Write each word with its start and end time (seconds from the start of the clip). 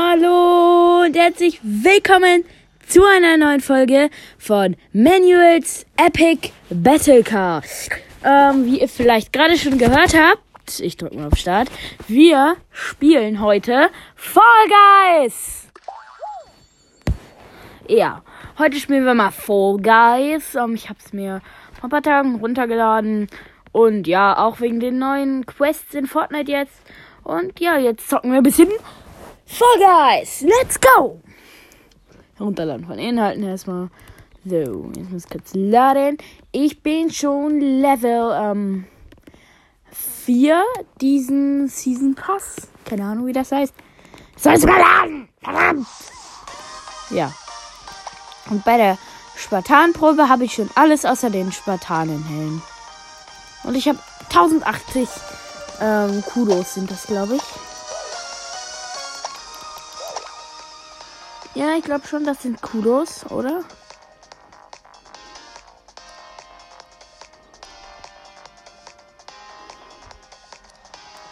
Hallo 0.00 1.02
und 1.06 1.16
herzlich 1.16 1.58
willkommen 1.60 2.44
zu 2.86 3.02
einer 3.04 3.36
neuen 3.36 3.60
Folge 3.60 4.10
von 4.38 4.76
Manuals 4.92 5.86
Epic 5.96 6.52
Battle 6.70 7.24
Car. 7.24 7.64
Ähm, 8.24 8.64
wie 8.64 8.80
ihr 8.80 8.88
vielleicht 8.88 9.32
gerade 9.32 9.58
schon 9.58 9.76
gehört 9.76 10.16
habt, 10.16 10.78
ich 10.78 10.96
drücke 10.96 11.16
mal 11.16 11.26
auf 11.26 11.36
Start, 11.36 11.68
wir 12.06 12.56
spielen 12.70 13.40
heute 13.40 13.90
Fall 14.14 14.44
Guys. 14.68 15.66
Ja, 17.88 18.22
heute 18.56 18.78
spielen 18.78 19.04
wir 19.04 19.14
mal 19.14 19.32
Fall 19.32 19.78
Guys. 19.78 20.54
Ähm, 20.54 20.74
ich 20.74 20.88
habe 20.88 21.00
es 21.04 21.12
mir 21.12 21.42
vor 21.72 21.88
ein 21.88 21.90
paar 21.90 22.02
Tagen 22.02 22.36
runtergeladen 22.36 23.26
und 23.72 24.06
ja, 24.06 24.38
auch 24.38 24.60
wegen 24.60 24.78
den 24.78 25.00
neuen 25.00 25.44
Quests 25.44 25.92
in 25.94 26.06
Fortnite 26.06 26.52
jetzt. 26.52 26.82
Und 27.24 27.58
ja, 27.58 27.76
jetzt 27.78 28.08
zocken 28.08 28.30
wir 28.30 28.38
ein 28.38 28.44
bisschen 28.44 28.68
Fall 29.48 29.78
Guys. 29.78 30.42
Let's 30.42 30.78
go! 30.78 31.20
Herunterladen 32.36 32.86
von 32.86 32.98
Inhalten 32.98 33.42
erstmal. 33.42 33.88
So, 34.44 34.90
jetzt 34.94 35.10
muss 35.10 35.24
ich 35.24 35.30
kurz 35.30 35.50
laden. 35.54 36.18
Ich 36.52 36.82
bin 36.82 37.10
schon 37.10 37.58
Level 37.58 38.30
ähm, 38.34 38.84
4 39.90 40.62
diesen 41.00 41.66
Season 41.68 42.14
Pass. 42.14 42.68
Keine 42.84 43.04
Ahnung, 43.04 43.26
wie 43.26 43.32
das 43.32 43.50
heißt. 43.50 43.74
Soll 44.36 44.52
es 44.52 44.66
mal 44.66 44.78
laden! 44.78 45.28
Verdammt! 45.40 45.86
Ja. 47.10 47.32
Und 48.50 48.64
bei 48.64 48.76
der 48.76 48.98
Spartanprobe 49.34 50.28
habe 50.28 50.44
ich 50.44 50.52
schon 50.52 50.68
alles 50.74 51.06
außer 51.06 51.30
den 51.30 51.52
Spartanenhelm. 51.52 52.60
Und 53.64 53.74
ich 53.74 53.88
habe 53.88 53.98
1080 54.28 55.08
ähm, 55.80 56.22
Kudos 56.32 56.74
sind 56.74 56.90
das, 56.90 57.06
glaube 57.06 57.36
ich. 57.36 57.67
Ja, 61.58 61.74
ich 61.76 61.82
glaube 61.82 62.06
schon, 62.06 62.22
das 62.22 62.42
sind 62.42 62.62
Kudos, 62.62 63.28
oder? 63.32 63.64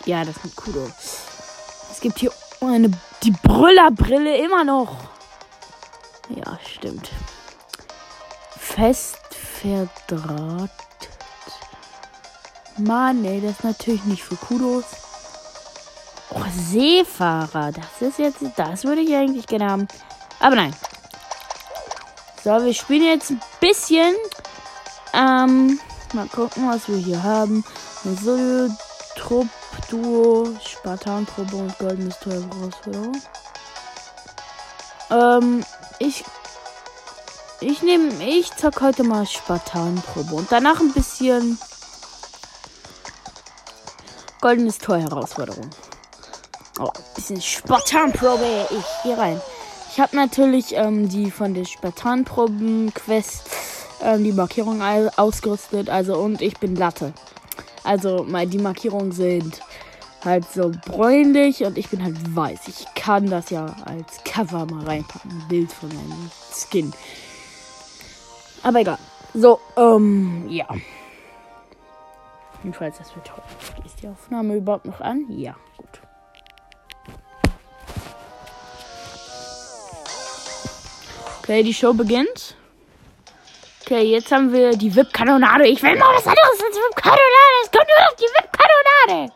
Ja, 0.04 0.24
das 0.24 0.34
sind 0.42 0.56
Kudos. 0.56 1.20
Es 1.92 2.00
gibt 2.00 2.18
hier 2.18 2.32
eine, 2.60 2.90
die 3.22 3.30
Brüllerbrille 3.30 4.38
immer 4.38 4.64
noch. 4.64 4.96
Ja, 6.30 6.58
stimmt. 6.74 7.08
Fest 8.58 9.18
verdrahtet. 9.30 10.72
Mann, 12.78 13.24
ey, 13.24 13.40
das 13.40 13.52
ist 13.52 13.64
natürlich 13.64 14.04
nicht 14.06 14.24
für 14.24 14.34
Kudos. 14.34 14.86
Oh, 16.30 16.42
Seefahrer. 16.52 17.70
Das 17.70 18.00
ist 18.00 18.18
jetzt, 18.18 18.38
das 18.56 18.82
würde 18.82 19.02
ich 19.02 19.14
eigentlich 19.14 19.46
gerne 19.46 19.70
haben. 19.70 19.88
Aber 20.40 20.56
nein. 20.56 20.74
So, 22.44 22.50
wir 22.64 22.74
spielen 22.74 23.04
jetzt 23.04 23.30
ein 23.30 23.40
bisschen. 23.60 24.14
Ähm, 25.12 25.80
mal 26.12 26.28
gucken, 26.28 26.68
was 26.68 26.88
wir 26.88 26.98
hier 26.98 27.22
haben. 27.22 27.64
Solo, 28.22 28.70
Trupp, 29.16 29.48
Duo, 29.90 30.56
Spartan-Probe 30.64 31.56
und 31.56 31.78
goldenes 31.78 32.18
Tor 32.20 32.34
Herausforderung. 32.34 33.20
Ähm, 35.10 35.64
ich. 35.98 36.24
Ich 37.60 37.82
nehme. 37.82 38.12
Ich 38.24 38.54
zock 38.54 38.80
heute 38.82 39.02
mal 39.02 39.26
Spartan-Probe. 39.26 40.34
Und 40.34 40.52
danach 40.52 40.78
ein 40.80 40.92
bisschen. 40.92 41.58
Goldenes 44.40 44.78
Tor 44.78 44.98
Herausforderung. 44.98 45.70
Oh, 46.78 46.92
bisschen 47.14 47.40
Spartan-Probe. 47.40 48.68
Ich 48.70 48.84
hier 49.02 49.18
rein. 49.18 49.40
Ich 49.96 50.02
habe 50.02 50.14
natürlich 50.14 50.76
ähm, 50.76 51.08
die 51.08 51.30
von 51.30 51.54
der 51.54 51.64
Spartan-Proben-Quest 51.64 53.48
ähm, 54.02 54.24
die 54.24 54.32
Markierung 54.32 54.82
ausgerüstet. 54.82 55.88
Also 55.88 56.18
und 56.18 56.42
ich 56.42 56.58
bin 56.58 56.76
Latte. 56.76 57.14
Also 57.82 58.22
mal 58.22 58.46
die 58.46 58.58
Markierungen 58.58 59.12
sind 59.12 59.62
halt 60.22 60.44
so 60.52 60.70
bräunlich 60.84 61.64
und 61.64 61.78
ich 61.78 61.88
bin 61.88 62.04
halt 62.04 62.36
weiß. 62.36 62.68
Ich 62.68 62.84
kann 62.94 63.30
das 63.30 63.48
ja 63.48 63.74
als 63.86 64.22
Cover 64.22 64.66
mal 64.66 64.84
reinpacken. 64.84 65.30
Ein 65.30 65.48
Bild 65.48 65.72
von 65.72 65.88
meinem 65.88 66.30
Skin. 66.52 66.92
Aber 68.62 68.80
egal. 68.80 68.98
So, 69.32 69.60
ähm, 69.78 70.44
ja. 70.50 70.68
Jedenfalls, 72.62 72.98
das 72.98 73.16
wird 73.16 73.28
toll. 73.28 73.42
Ist 73.86 74.02
die 74.02 74.08
Aufnahme 74.08 74.56
überhaupt 74.56 74.84
noch 74.84 75.00
an? 75.00 75.24
Ja, 75.30 75.56
gut. 75.78 76.05
Okay, 81.48 81.62
die 81.62 81.72
Show 81.72 81.94
beginnt. 81.94 82.56
Okay, 83.82 84.02
jetzt 84.02 84.32
haben 84.32 84.52
wir 84.52 84.76
die 84.76 84.92
VIP-Kanonade. 84.92 85.68
Ich 85.68 85.80
will 85.80 85.96
mal 85.96 86.12
was 86.12 86.26
anderes 86.26 86.60
als 86.60 86.76
VIP-Kanonade. 86.76 87.56
Es 87.62 87.70
kommt 87.70 87.86
nur 87.86 88.04
noch 88.04 88.16
die 88.16 89.14
VIP-Kanonade. 89.14 89.32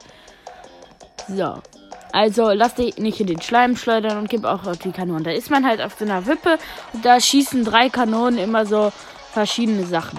So. 1.28 1.62
Also, 2.10 2.50
lass 2.50 2.75
dich 2.75 2.98
nicht 2.98 3.21
in 3.21 3.28
den 3.28 3.41
Schleim 3.41 3.76
schleudern 3.76 4.19
und 4.19 4.28
gib 4.28 4.44
auch 4.44 4.66
auf 4.66 4.78
die 4.78 4.91
Kanonen. 4.91 5.22
Da 5.22 5.31
ist 5.31 5.50
man 5.50 5.65
halt 5.65 5.81
auf 5.81 5.94
so 5.97 6.04
einer 6.04 6.26
Wippe 6.26 6.59
und 6.93 7.04
da 7.04 7.21
schießen 7.21 7.65
drei 7.65 7.91
Kanonen 7.91 8.41
immer 8.41 8.66
so 8.66 8.92
verschiedene 9.32 9.87
Sachen. 9.87 10.19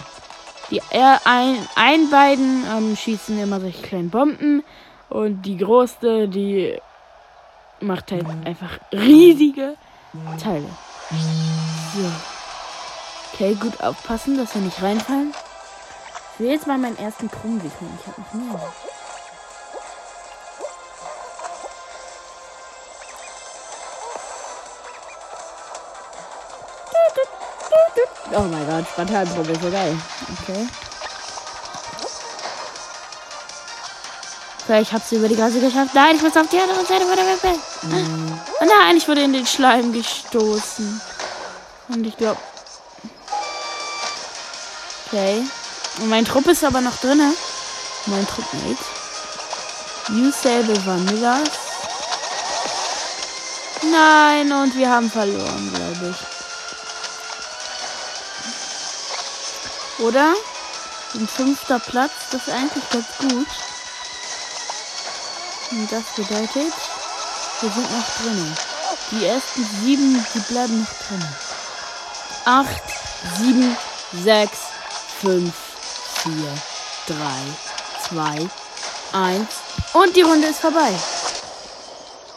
Die 0.69 0.81
ein, 0.93 1.57
ein 1.75 2.09
beiden 2.09 2.63
ähm, 2.73 2.95
schießen 2.95 3.37
immer 3.37 3.59
solche 3.59 3.81
kleinen 3.81 4.09
Bomben 4.09 4.63
und 5.09 5.41
die 5.41 5.57
größte, 5.57 6.29
die 6.29 6.79
macht 7.81 8.13
halt 8.13 8.25
einfach 8.45 8.79
riesige 8.93 9.75
Teile. 10.41 10.69
So. 11.93 12.11
Okay, 13.33 13.55
gut 13.55 13.81
aufpassen, 13.81 14.37
dass 14.37 14.53
wir 14.55 14.61
nicht 14.61 14.81
reinfallen. 14.81 15.33
Ich 16.33 16.39
will 16.39 16.51
jetzt 16.51 16.67
mal 16.67 16.77
meinen 16.77 16.97
ersten 16.97 17.29
Krummweg 17.29 17.81
nehmen. 17.81 17.99
Ich 17.99 18.07
habe 18.07 18.21
noch 18.21 18.33
mehr. 18.33 18.73
Oh 28.33 28.41
mein 28.43 28.65
Gott, 28.65 28.87
Spartanprobe 28.87 29.51
ist 29.51 29.61
so 29.61 29.69
geil. 29.69 29.97
Okay. 30.41 30.67
Okay, 34.63 34.81
ich 34.81 34.93
hab's 34.93 35.11
über 35.11 35.27
die 35.27 35.35
Gasse 35.35 35.59
geschafft. 35.59 35.93
Nein, 35.93 36.15
ich 36.15 36.21
muss 36.21 36.37
auf 36.37 36.47
die 36.47 36.59
andere 36.59 36.85
Seite 36.85 37.05
von 37.05 37.15
der 37.15 37.25
Wippe. 37.25 37.59
Mm. 37.87 38.39
Oh 38.61 38.65
nein, 38.65 38.95
ich 38.95 39.05
wurde 39.07 39.23
in 39.23 39.33
den 39.33 39.45
Schleim 39.45 39.91
gestoßen. 39.91 41.01
Und 41.93 42.07
ich 42.07 42.15
glaube. 42.17 42.39
Okay. 45.07 45.43
Und 45.99 46.09
mein 46.09 46.25
Trupp 46.25 46.47
ist 46.47 46.63
aber 46.63 46.81
noch 46.81 46.97
drin. 46.97 47.21
Mein 48.05 48.25
Trupp 48.27 48.53
nicht. 48.53 48.81
You 50.09 50.31
Sable 50.31 50.85
Vanillas. 50.85 51.49
Nein, 53.83 54.51
und 54.51 54.75
wir 54.75 54.89
haben 54.89 55.11
verloren, 55.11 55.73
glaube 55.73 56.15
ich. 56.15 56.17
Oder? 60.05 60.33
Ein 61.13 61.27
fünfter 61.27 61.79
Platz, 61.79 62.11
das 62.31 62.47
ist 62.47 62.53
eigentlich 62.53 62.89
ganz 62.89 63.05
gut. 63.19 63.47
Und 65.71 65.91
das 65.91 66.03
bedeutet, 66.15 66.73
wir 67.61 67.69
sind 67.69 67.91
noch 67.91 68.07
drinnen. 68.21 68.57
Die 69.11 69.25
ersten 69.25 69.67
sieben, 69.81 70.25
die 70.33 70.39
bleiben 70.39 70.79
noch 70.81 71.07
drinnen. 71.07 71.35
8, 72.45 72.81
7, 73.37 73.77
6, 74.23 74.49
5, 75.21 75.53
4, 76.23 76.33
3, 77.07 77.15
2, 78.09 78.49
1. 79.13 79.47
Und 79.93 80.15
die 80.15 80.21
Runde 80.23 80.47
ist 80.47 80.59
vorbei. 80.59 80.91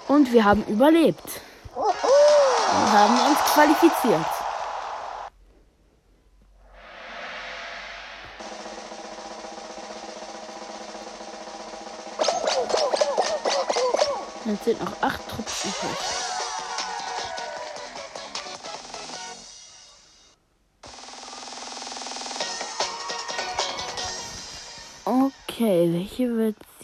Und 0.08 0.30
wir 0.32 0.44
haben 0.44 0.62
überlebt. 0.64 1.40
Wir 1.74 2.92
haben 2.92 3.18
uns 3.30 3.38
qualifiziert. 3.54 4.26
Jetzt 14.44 14.64
sind 14.64 14.84
noch 14.84 14.92
acht 15.00 15.26
Trupps 15.30 15.64
übrig. 15.64 16.33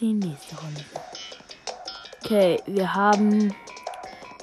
Die 0.01 0.13
nächste 0.13 0.55
Runde? 0.57 0.83
Okay, 2.23 2.61
wir 2.65 2.93
haben 2.93 3.53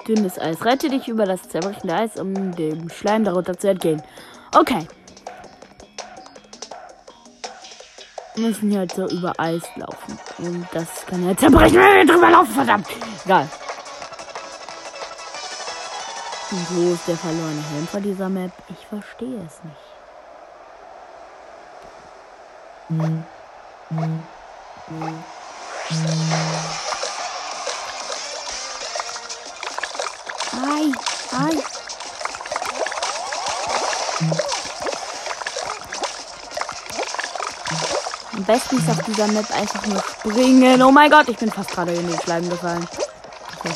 dünnes 0.07 0.39
Eis. 0.39 0.63
Rette 0.65 0.89
dich 0.89 1.07
über 1.07 1.25
das 1.25 1.47
zerbrechende 1.49 1.93
Eis, 1.93 2.19
um 2.19 2.55
dem 2.55 2.89
Schleim 2.89 3.23
darunter 3.23 3.57
zu 3.57 3.69
entgehen. 3.69 4.01
Okay. 4.55 4.87
Wir 8.35 8.47
müssen 8.47 8.69
hier 8.69 8.79
halt 8.79 8.93
so 8.93 9.07
über 9.07 9.33
Eis 9.37 9.63
laufen. 9.75 10.17
Und 10.37 10.65
das 10.71 11.05
kann 11.05 11.27
ja 11.27 11.35
zerbrechen, 11.35 11.75
wenn 11.75 12.07
wir 12.07 12.13
drüber 12.13 12.29
laufen, 12.29 12.53
verdammt. 12.53 12.87
Egal. 13.25 13.49
Und 16.51 16.67
wo 16.71 16.93
ist 16.93 17.07
der 17.07 17.17
verlorene 17.17 17.63
Helm 17.73 17.87
von 17.87 18.01
dieser 18.01 18.29
Map? 18.29 18.51
Ich 18.69 18.87
verstehe 18.87 19.45
es 19.45 19.61
nicht. 19.63 19.89
Ei, 25.91 25.95
ei. 31.31 31.63
Am 38.33 38.43
besten 38.43 38.77
ist 38.77 38.89
auf 38.89 39.03
dieser 39.03 39.27
Map 39.29 39.49
einfach 39.51 39.83
nur 39.87 40.03
springen. 40.03 40.79
Oh 40.83 40.91
mein 40.91 41.09
Gott, 41.09 41.27
ich 41.27 41.37
bin 41.37 41.51
fast 41.51 41.71
gerade 41.71 41.93
in 41.93 42.07
den 42.07 42.21
Schleim 42.21 42.47
gefallen. 42.47 42.87
Okay. 43.57 43.73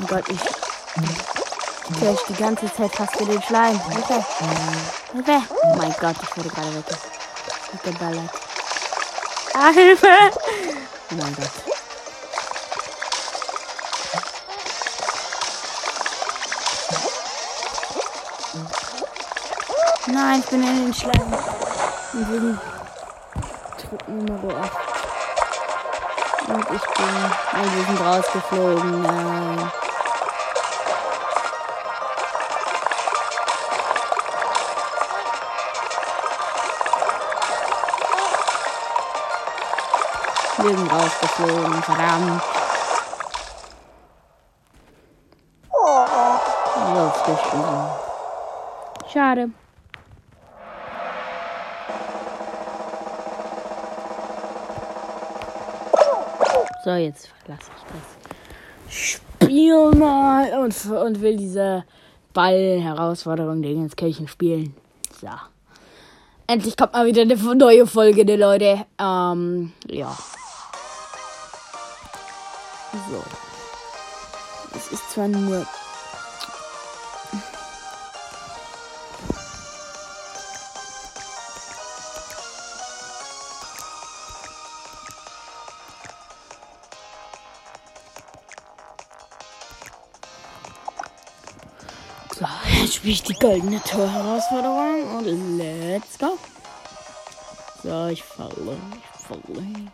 Oh 0.00 0.06
Gott, 0.08 0.24
ich 0.28 1.31
flash 1.94 2.20
die 2.28 2.34
ganze 2.34 2.72
Zeit 2.72 2.94
fast 2.94 3.20
in 3.20 3.28
den 3.28 3.42
Schleim. 3.42 3.80
Hilfe! 3.90 4.24
Hilfe! 5.12 5.42
Oh 5.62 5.76
mein 5.76 5.94
Gott, 6.00 6.16
ich 6.22 6.36
wurde 6.36 6.48
gerade 6.48 6.74
weg. 6.74 6.84
Weggeballert. 7.72 8.30
Ah, 9.54 9.70
Hilfe! 9.70 10.06
Oh 10.06 11.14
mein 11.14 11.36
Gott. 11.36 11.50
Nein, 20.06 20.40
ich 20.40 20.46
bin 20.46 20.62
in 20.62 20.84
den 20.84 20.94
Schleim. 20.94 21.32
Und 22.12 22.32
wegen 22.32 22.60
Trupp 23.78 24.08
Nummer 24.08 24.62
8. 24.62 24.70
Und 26.48 26.66
ich 26.74 26.86
bin. 26.94 27.12
Wir 27.74 27.84
sind 27.86 28.00
rausgeflogen. 28.00 29.02
Nein. 29.02 29.72
Sind 40.62 40.92
rausgeflogen, 40.92 41.82
verdammt. 41.82 42.42
Rausgeflogen. 46.94 47.88
Schade. 49.12 49.50
So, 56.84 56.90
jetzt 56.90 57.28
verlasse 57.44 57.70
ich 57.76 57.84
das 58.86 58.94
Spiel 58.94 59.90
mal 59.96 60.60
und, 60.60 60.86
und 60.86 61.20
will 61.20 61.36
diese 61.36 61.84
Ball-Herausforderung 62.34 63.62
Dingenskirchen 63.62 64.28
spielen. 64.28 64.76
So. 65.20 65.28
Endlich 66.46 66.76
kommt 66.76 66.92
mal 66.92 67.06
wieder 67.06 67.22
eine 67.22 67.36
neue 67.54 67.86
Folge, 67.86 68.24
ne 68.24 68.36
Leute. 68.36 68.84
Ähm, 68.98 69.72
ja. 69.88 70.16
So. 72.92 73.24
Es 74.76 74.92
ist 74.92 75.10
zwar 75.10 75.26
nur. 75.26 75.66
So, 92.34 92.46
jetzt 92.82 92.94
spiele 92.94 93.12
ich 93.12 93.22
die 93.22 93.34
goldene 93.34 93.82
Torherausforderung 93.84 95.16
und 95.16 95.58
let's 95.58 96.18
go. 96.18 96.38
So, 97.82 98.06
ich 98.08 98.22
falle, 98.22 98.76
ich 98.96 99.26
falle. 99.26 99.92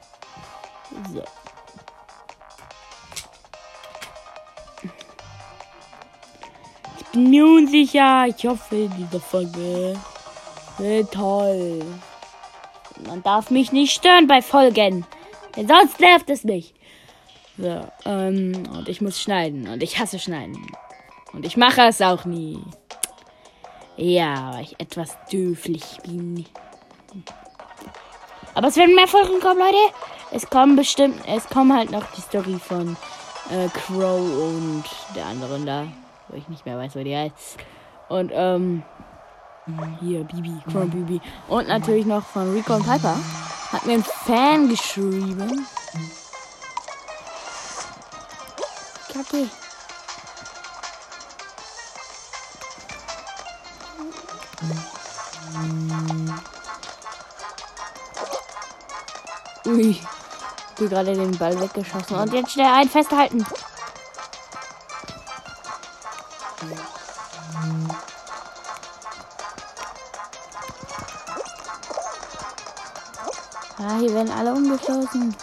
So. 1.14 1.47
Mir 7.24 7.44
unsicher. 7.44 8.26
Ich 8.26 8.46
hoffe, 8.46 8.88
diese 8.98 9.20
Folge 9.20 9.98
wird 10.78 11.12
toll. 11.12 11.84
Man 13.06 13.22
darf 13.22 13.50
mich 13.50 13.72
nicht 13.72 13.92
stören 13.92 14.26
bei 14.26 14.42
Folgen. 14.42 15.06
Denn 15.56 15.68
sonst 15.68 16.00
nervt 16.00 16.30
es 16.30 16.44
mich. 16.44 16.74
So, 17.56 17.84
ähm, 18.04 18.62
und 18.76 18.88
ich 18.88 19.00
muss 19.00 19.20
schneiden. 19.20 19.68
Und 19.68 19.82
ich 19.82 19.98
hasse 19.98 20.18
schneiden. 20.18 20.66
Und 21.32 21.44
ich 21.44 21.56
mache 21.56 21.82
es 21.82 22.00
auch 22.00 22.24
nie. 22.24 22.60
Ja, 23.96 24.52
weil 24.54 24.62
ich 24.62 24.78
etwas 24.78 25.16
dürflich 25.30 25.98
bin. 26.04 26.46
Aber 28.54 28.68
es 28.68 28.76
werden 28.76 28.94
mehr 28.94 29.08
Folgen 29.08 29.40
kommen, 29.40 29.58
Leute. 29.58 29.94
Es 30.30 30.48
kommen 30.48 30.76
bestimmt, 30.76 31.20
es 31.26 31.48
kommen 31.48 31.74
halt 31.74 31.90
noch 31.90 32.04
die 32.12 32.20
Story 32.20 32.58
von 32.58 32.96
äh, 33.50 33.68
Crow 33.68 34.20
und 34.20 34.84
der 35.16 35.26
anderen 35.26 35.64
da, 35.64 35.86
wo 36.28 36.36
ich 36.36 36.48
nicht 36.48 36.64
mehr 36.66 36.78
weiß, 36.78 36.96
wo 36.96 37.02
die 37.02 37.16
heißt. 37.16 37.58
Und 38.08 38.30
ähm, 38.34 38.82
hier 40.00 40.24
Bibi, 40.24 40.54
und 40.72 40.90
Bibi. 40.90 41.20
Und 41.48 41.68
natürlich 41.68 42.06
noch 42.06 42.24
von 42.24 42.52
Rico 42.54 42.74
und 42.74 42.86
Piper. 42.86 43.16
Hat 43.72 43.84
mir 43.84 43.94
ein 43.94 44.04
Fan 44.04 44.68
geschrieben. 44.68 45.66
Kacke. 49.12 49.48
Ui. 59.66 59.90
Ich 59.90 60.04
bin 60.76 60.88
gerade 60.88 61.12
den 61.12 61.36
Ball 61.36 61.60
weggeschossen. 61.60 62.16
Und 62.16 62.32
jetzt 62.32 62.52
schnell 62.52 62.72
ein 62.72 62.88
festhalten. 62.88 63.44
Ah, 73.80 73.98
hier 74.00 74.12
werden 74.12 74.32
alle 74.32 74.52
umgeschossen. 74.52 75.36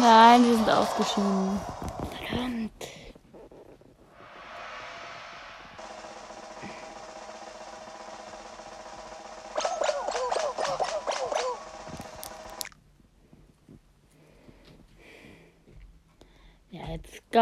Nein, 0.00 0.44
wir 0.44 0.56
sind 0.56 0.70
ausgeschieden. 0.70 1.60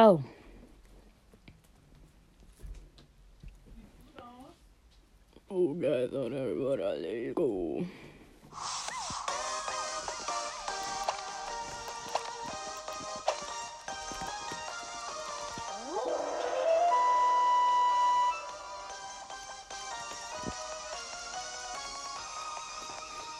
Go. 0.00 0.24
Oh, 5.50 5.74
guys, 5.74 6.14
on 6.14 6.32
everybody, 6.32 6.82
let's 6.82 7.34
go. 7.34 7.84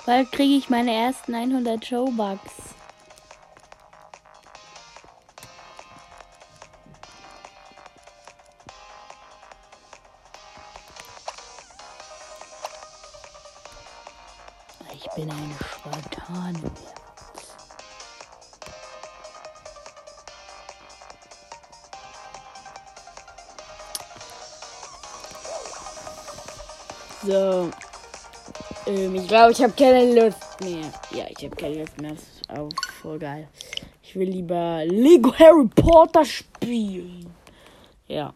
Bald 0.05 0.31
kriege 0.33 0.57
ich 0.57 0.69
meine 0.69 0.93
ersten 0.93 1.33
100 1.35 1.83
Showbucks. 1.87 2.70
Glaube, 29.31 29.53
ich 29.53 29.63
habe 29.63 29.73
keine 29.73 30.13
Lust 30.13 30.61
mehr. 30.61 30.91
Ja, 31.13 31.25
ich 31.29 31.45
habe 31.45 31.55
keine 31.55 31.77
Lust 31.77 32.01
mehr. 32.01 32.11
Das 32.11 32.21
ist 32.21 32.51
auch 32.51 32.69
voll 33.01 33.19
geil. 33.19 33.49
Ich 34.03 34.17
will 34.17 34.29
lieber 34.29 34.83
Lego 34.85 35.33
Harry 35.39 35.69
Potter 35.69 36.25
spielen. 36.25 37.33
Ja. 38.09 38.33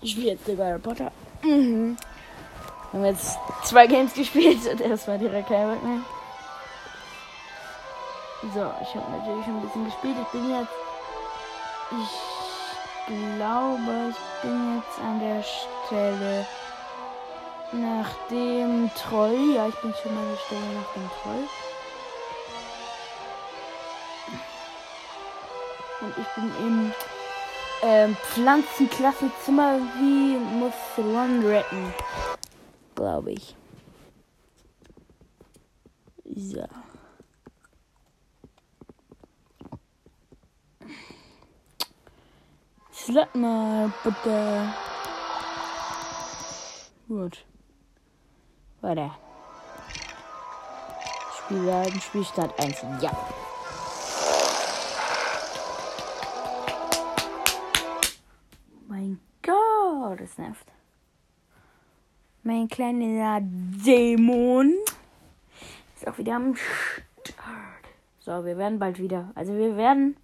Ich 0.00 0.12
spiele 0.12 0.30
jetzt 0.30 0.46
Lego 0.46 0.64
Harry 0.64 0.78
Potter. 0.78 1.12
Mhm. 1.42 1.96
Wir 2.90 3.00
haben 3.00 3.04
jetzt 3.04 3.38
zwei 3.64 3.86
Games 3.86 4.14
gespielt 4.14 4.66
und 4.72 4.80
erstmal 4.80 5.18
direkt 5.18 5.48
kein 5.48 5.68
Bock 5.68 5.84
mehr. 5.84 6.00
So, 8.54 8.72
ich 8.80 8.94
habe 8.94 9.10
natürlich 9.10 9.44
schon 9.44 9.56
ein 9.56 9.62
bisschen 9.62 9.84
gespielt. 9.84 10.16
Ich 10.22 10.28
bin 10.28 10.50
jetzt. 10.50 10.72
Ich 11.90 13.36
glaube, 13.36 14.10
ich 14.10 14.42
bin 14.42 14.76
jetzt 14.76 14.98
an 15.00 15.20
der 15.20 15.42
Stelle 15.42 16.46
nach 17.72 18.10
dem 18.30 18.90
Troll. 18.94 19.54
Ja, 19.54 19.68
ich 19.68 19.74
bin 19.76 19.94
schon 19.94 20.14
mal 20.14 20.24
der 20.26 20.36
Stelle 20.36 20.74
nach 20.74 20.92
dem 20.94 21.10
Troll. 21.22 21.48
Und 26.00 26.14
ich 26.16 26.28
bin 26.34 26.66
im 26.66 26.92
ähm, 27.82 28.16
Pflanzenklassenzimmer 28.16 29.78
wie 29.98 30.36
muss 30.36 30.74
Ron 30.96 31.44
retten. 31.44 31.92
Glaube 32.94 33.32
ich. 33.32 33.54
So. 36.24 36.64
Slot 42.92 43.34
mal 43.34 43.92
bitte. 44.04 44.74
Gut. 47.08 47.44
Weiter. 48.80 49.10
Spielleiten, 51.36 52.00
Spielstart 52.00 52.58
1. 52.60 52.82
Ja. 53.00 53.10
Mein 58.86 59.18
Gott, 59.42 60.20
das 60.20 60.38
nervt. 60.38 60.66
Mein 62.42 62.68
kleiner 62.68 63.40
Dämon 63.42 64.74
ist 65.96 66.06
auch 66.06 66.16
wieder 66.18 66.36
am 66.36 66.54
Start. 66.54 67.84
So, 68.20 68.44
wir 68.44 68.56
werden 68.56 68.78
bald 68.78 68.98
wieder. 68.98 69.30
Also 69.34 69.54
wir 69.54 69.76
werden 69.76 70.16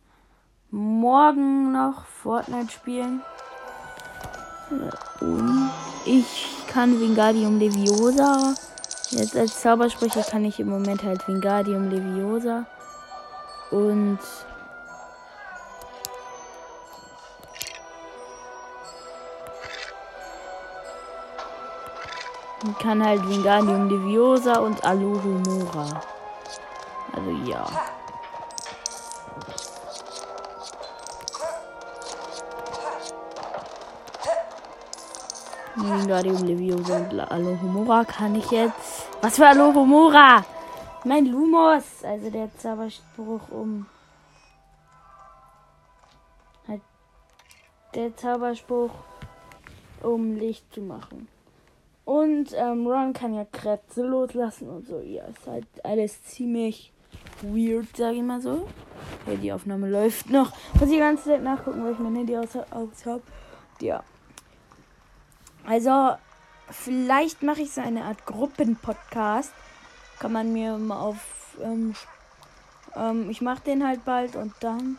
morgen 0.70 1.72
noch 1.72 2.06
Fortnite 2.06 2.70
spielen. 2.70 3.22
Und 5.20 5.70
ich 6.06 6.53
kann 6.74 7.00
Wingardium 7.00 7.60
Leviosa. 7.60 8.52
Jetzt 9.10 9.36
als 9.36 9.60
Zaubersprecher 9.60 10.24
kann 10.24 10.44
ich 10.44 10.58
im 10.58 10.68
Moment 10.68 11.04
halt 11.04 11.26
Wingardium 11.28 11.88
Leviosa. 11.88 12.66
Und 13.70 14.18
Ich 22.66 22.78
kann 22.78 23.04
halt 23.04 23.28
Wingardium 23.28 23.90
Leviosa 23.90 24.58
und 24.58 24.82
Alohomora. 24.84 26.00
Also 27.12 27.30
ja. 27.44 27.66
Wingardium 35.76 36.44
Leviosa 36.44 36.98
und 36.98 37.18
Alohomora 37.18 38.04
kann 38.04 38.34
ich 38.36 38.50
jetzt. 38.50 39.08
Was 39.20 39.36
für 39.36 39.46
Alohomora? 39.46 40.44
Mein 41.04 41.26
Lumos. 41.26 42.04
Also 42.04 42.30
der 42.30 42.48
Zauberspruch 42.58 43.48
um. 43.50 43.86
Der 47.94 48.16
Zauberspruch 48.16 48.90
um 50.02 50.36
Licht 50.36 50.72
zu 50.74 50.80
machen. 50.80 51.28
Und 52.04 52.52
ähm, 52.54 52.86
Ron 52.86 53.12
kann 53.12 53.34
ja 53.34 53.46
Kräfte 53.50 54.02
loslassen 54.02 54.68
und 54.68 54.86
so. 54.86 55.00
Ja, 55.00 55.24
ist 55.24 55.46
halt 55.46 55.66
alles 55.82 56.22
ziemlich 56.24 56.92
weird, 57.42 57.96
sag 57.96 58.14
ich 58.14 58.22
mal 58.22 58.40
so. 58.40 58.66
Ja, 59.26 59.34
die 59.36 59.52
Aufnahme 59.52 59.88
läuft 59.88 60.28
noch. 60.28 60.52
Muss 60.74 60.82
ich 60.82 60.90
die 60.90 60.98
ganze 60.98 61.24
Zeit 61.24 61.42
nachgucken, 61.42 61.84
weil 61.84 61.92
ich 61.92 61.98
mein 61.98 62.16
Handy 62.16 62.36
aus, 62.36 62.56
aus 62.70 63.06
habe. 63.06 63.22
Ja. 63.80 64.02
Also, 65.66 66.16
vielleicht 66.70 67.42
mache 67.42 67.62
ich 67.62 67.72
so 67.72 67.80
eine 67.80 68.04
Art 68.04 68.26
Gruppenpodcast. 68.26 69.52
Kann 70.18 70.32
man 70.32 70.52
mir 70.52 70.76
mal 70.78 71.00
auf. 71.00 71.56
Ähm, 71.62 71.94
ähm, 72.94 73.30
ich 73.30 73.40
mache 73.40 73.62
den 73.64 73.86
halt 73.86 74.04
bald 74.04 74.36
und 74.36 74.54
dann. 74.60 74.98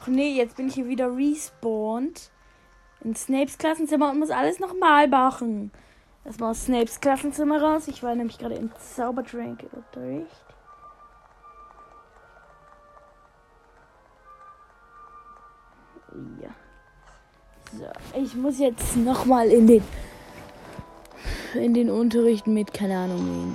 Ach 0.00 0.06
nee, 0.06 0.34
jetzt 0.34 0.56
bin 0.56 0.68
ich 0.68 0.74
hier 0.74 0.88
wieder 0.88 1.14
respawned. 1.16 2.30
In 3.00 3.16
Snapes 3.16 3.58
Klassenzimmer 3.58 4.10
und 4.10 4.18
muss 4.18 4.30
alles 4.30 4.58
nochmal 4.60 5.08
machen. 5.08 5.72
Erstmal 6.24 6.50
aus 6.50 6.64
Snapes 6.64 7.00
Klassenzimmer 7.00 7.60
raus. 7.60 7.88
Ich 7.88 8.02
war 8.02 8.14
nämlich 8.14 8.38
gerade 8.38 8.54
im 8.54 8.70
Zaubertränke-Unterricht. 8.76 10.44
Ja. 16.40 16.63
Ich 18.22 18.34
muss 18.34 18.58
jetzt 18.58 18.96
nochmal 18.96 19.48
in 19.48 19.66
den 19.66 19.82
in 21.54 21.72
den 21.72 21.88
Unterricht 21.88 22.46
mit, 22.46 22.72
keine 22.72 22.96
Ahnung, 22.98 23.54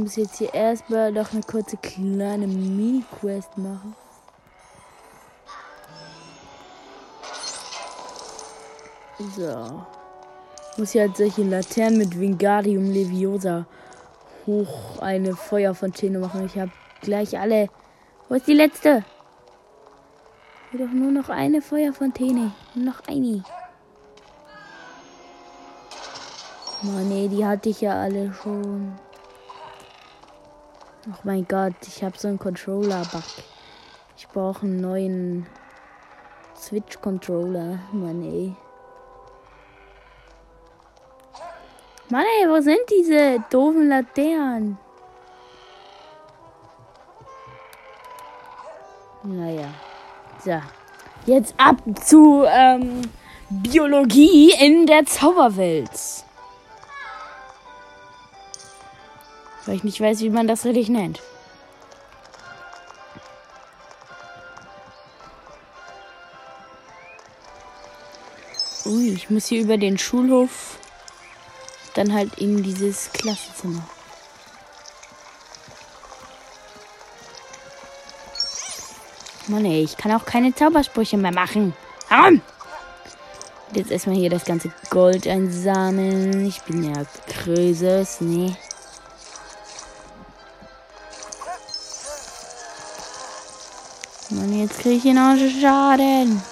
muss 0.00 0.16
jetzt 0.16 0.38
hier 0.38 0.52
erstmal 0.54 1.12
noch 1.12 1.32
eine 1.32 1.42
kurze 1.42 1.76
kleine 1.76 2.46
Mini-Quest 2.46 3.58
machen. 3.58 3.94
So. 9.36 9.84
Muss 10.76 10.92
hier 10.92 11.02
halt 11.02 11.16
solche 11.16 11.42
Laternen 11.42 11.98
mit 11.98 12.18
Wingardium 12.18 12.90
Leviosa 12.90 13.66
hoch 14.46 14.98
eine 15.00 15.36
Feuerfontäne 15.36 16.18
machen. 16.18 16.46
Ich 16.46 16.58
habe 16.58 16.72
gleich 17.02 17.38
alle. 17.38 17.68
Wo 18.28 18.34
ist 18.34 18.46
die 18.46 18.54
letzte? 18.54 19.04
Hier 20.70 20.86
doch 20.86 20.92
nur 20.92 21.10
noch 21.10 21.28
eine 21.28 21.60
Feuerfontäne. 21.60 22.52
Nur 22.74 22.84
noch 22.84 23.00
eine. 23.06 23.42
Mann, 26.82 27.08
nee, 27.08 27.28
die 27.28 27.44
hatte 27.44 27.68
ich 27.68 27.82
ja 27.82 28.00
alle 28.00 28.32
schon. 28.32 28.92
Oh 31.08 31.14
mein 31.24 31.46
Gott, 31.48 31.74
ich 31.86 32.04
habe 32.04 32.18
so 32.18 32.28
einen 32.28 32.38
Controller-Bug. 32.38 33.22
Ich 34.18 34.28
brauche 34.28 34.66
einen 34.66 34.82
neuen 34.82 35.46
Switch-Controller. 36.54 37.78
Mann, 37.92 38.22
ey. 38.22 38.54
Mann, 42.10 42.24
ey, 42.42 42.48
wo 42.50 42.60
sind 42.60 42.80
diese 42.90 43.42
doofen 43.50 43.88
Laternen? 43.88 44.76
Naja. 49.22 49.68
So. 50.44 50.60
Jetzt 51.24 51.54
ab 51.56 51.76
zu 52.04 52.44
ähm, 52.46 53.02
Biologie 53.48 54.52
in 54.60 54.86
der 54.86 55.06
Zauberwelt. 55.06 55.90
Weil 59.70 59.76
ich 59.76 59.84
nicht 59.84 60.00
weiß, 60.00 60.18
wie 60.22 60.30
man 60.30 60.48
das 60.48 60.64
richtig 60.64 60.88
nennt. 60.88 61.20
Ui, 68.84 69.12
ich 69.12 69.30
muss 69.30 69.46
hier 69.46 69.62
über 69.62 69.78
den 69.78 69.96
Schulhof 69.96 70.76
dann 71.94 72.12
halt 72.12 72.36
in 72.40 72.64
dieses 72.64 73.12
Klassenzimmer. 73.12 73.84
Mann 79.46 79.66
ey, 79.66 79.84
ich 79.84 79.96
kann 79.96 80.10
auch 80.10 80.24
keine 80.24 80.52
Zaubersprüche 80.52 81.16
mehr 81.16 81.32
machen. 81.32 81.74
Warum? 82.08 82.42
Jetzt 83.72 83.92
erstmal 83.92 84.16
hier 84.16 84.30
das 84.30 84.44
ganze 84.44 84.72
Gold 84.90 85.28
einsammeln. 85.28 86.44
Ich 86.44 86.60
bin 86.62 86.92
ja 86.92 87.04
Kröses, 87.28 88.20
nee. 88.20 88.56
Jetzt 94.60 94.80
kriege 94.80 95.08
ich 95.08 95.14
noch 95.14 95.36
Schaden. 95.60 96.42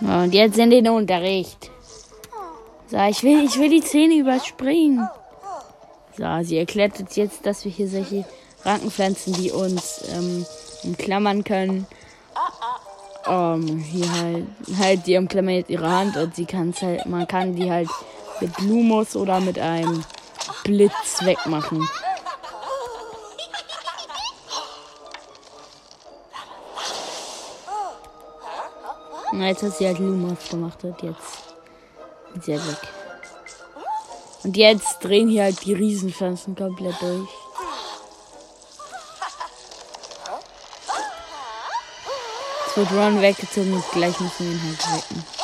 Und 0.00 0.32
jetzt 0.32 0.58
in 0.58 0.70
den 0.70 0.88
Unterricht. 0.88 1.70
So, 2.90 2.98
ich 2.98 3.22
will, 3.22 3.44
ich 3.44 3.58
will 3.58 3.68
die 3.68 3.82
Zähne 3.82 4.14
überspringen. 4.14 5.08
So, 6.16 6.24
sie 6.42 6.58
erklärt 6.58 7.00
uns 7.00 7.16
jetzt, 7.16 7.44
dass 7.44 7.64
wir 7.64 7.72
hier 7.72 7.88
solche 7.88 8.24
Rankenpflanzen, 8.64 9.34
die 9.34 9.50
uns 9.50 10.04
ähm, 10.14 10.46
umklammern 10.84 11.44
können. 11.44 11.86
Ähm, 13.26 13.78
hier 13.78 14.12
halt, 14.12 14.46
halt, 14.78 15.06
die 15.06 15.16
umklammern 15.16 15.54
jetzt 15.54 15.70
ihre 15.70 15.90
Hand 15.90 16.16
und 16.16 16.34
sie 16.34 16.44
kann 16.44 16.70
es 16.70 16.82
halt, 16.82 17.06
man 17.06 17.26
kann 17.26 17.56
die 17.56 17.70
halt 17.70 17.88
mit 18.40 18.60
Lumus 18.60 19.16
oder 19.16 19.40
mit 19.40 19.58
einem 19.58 20.04
Blitz 20.62 21.22
wegmachen. 21.22 21.88
Na, 29.32 29.48
jetzt 29.48 29.62
hat 29.62 29.76
sie 29.76 29.86
halt 29.86 29.98
Lumos 29.98 30.48
gemacht 30.48 30.84
und 30.84 31.02
jetzt 31.02 31.54
ist 32.34 32.44
sie 32.44 32.52
halt 32.52 32.68
weg. 32.68 32.88
Und 34.44 34.56
jetzt 34.56 35.02
drehen 35.02 35.28
hier 35.28 35.44
halt 35.44 35.64
die 35.64 35.72
Riesenpflanzen 35.72 36.54
komplett 36.54 37.00
durch. 37.00 37.43
Wird 42.76 42.92
Ron 42.92 43.20
weggezogen 43.20 43.72
und 43.72 43.84
gleich 43.92 44.18
müssen 44.20 44.46
wir 44.46 44.52
ihn 44.52 44.62
halt 44.62 44.96
wecken. 44.96 45.43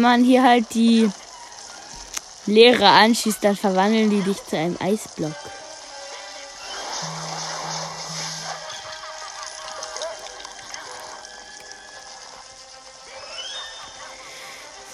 Wenn 0.00 0.10
man 0.12 0.24
hier 0.24 0.42
halt 0.42 0.72
die 0.72 1.10
Leere 2.46 2.88
anschießt, 2.88 3.44
dann 3.44 3.54
verwandeln 3.54 4.08
die 4.08 4.22
dich 4.22 4.42
zu 4.46 4.56
einem 4.56 4.78
Eisblock. 4.80 5.34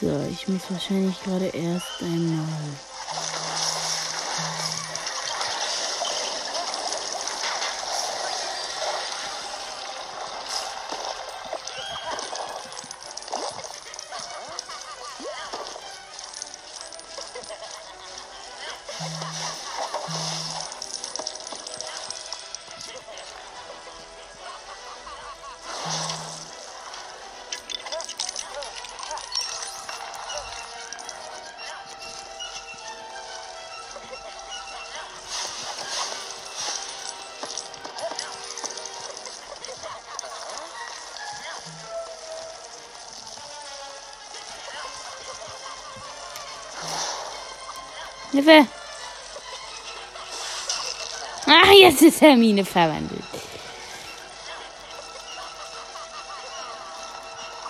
So, 0.01 0.27
ich 0.29 0.49
muss 0.49 0.63
wahrscheinlich 0.71 1.23
gerade 1.23 1.47
erst 1.47 2.03
einmal. 2.03 2.49
Hilfe! 48.47 48.69
Ach, 51.47 51.71
jetzt 51.73 52.03
ist 52.03 52.21
Hermine 52.21 52.65
verwandelt. 52.65 53.25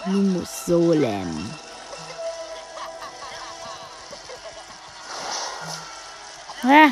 Lumus 0.06 0.66
Solem. 0.66 1.50
Ah. 6.62 6.90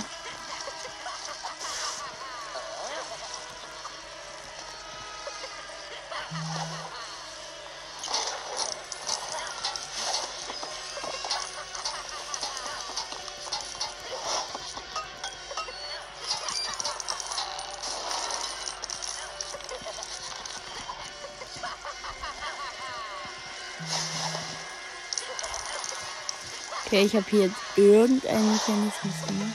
Okay, 26.95 27.07
ich 27.07 27.17
habe 27.17 27.27
hier 27.29 27.41
jetzt 27.47 27.57
irgendeinen 27.75 28.53
Mechanismus 28.53 29.27
gemacht. 29.27 29.53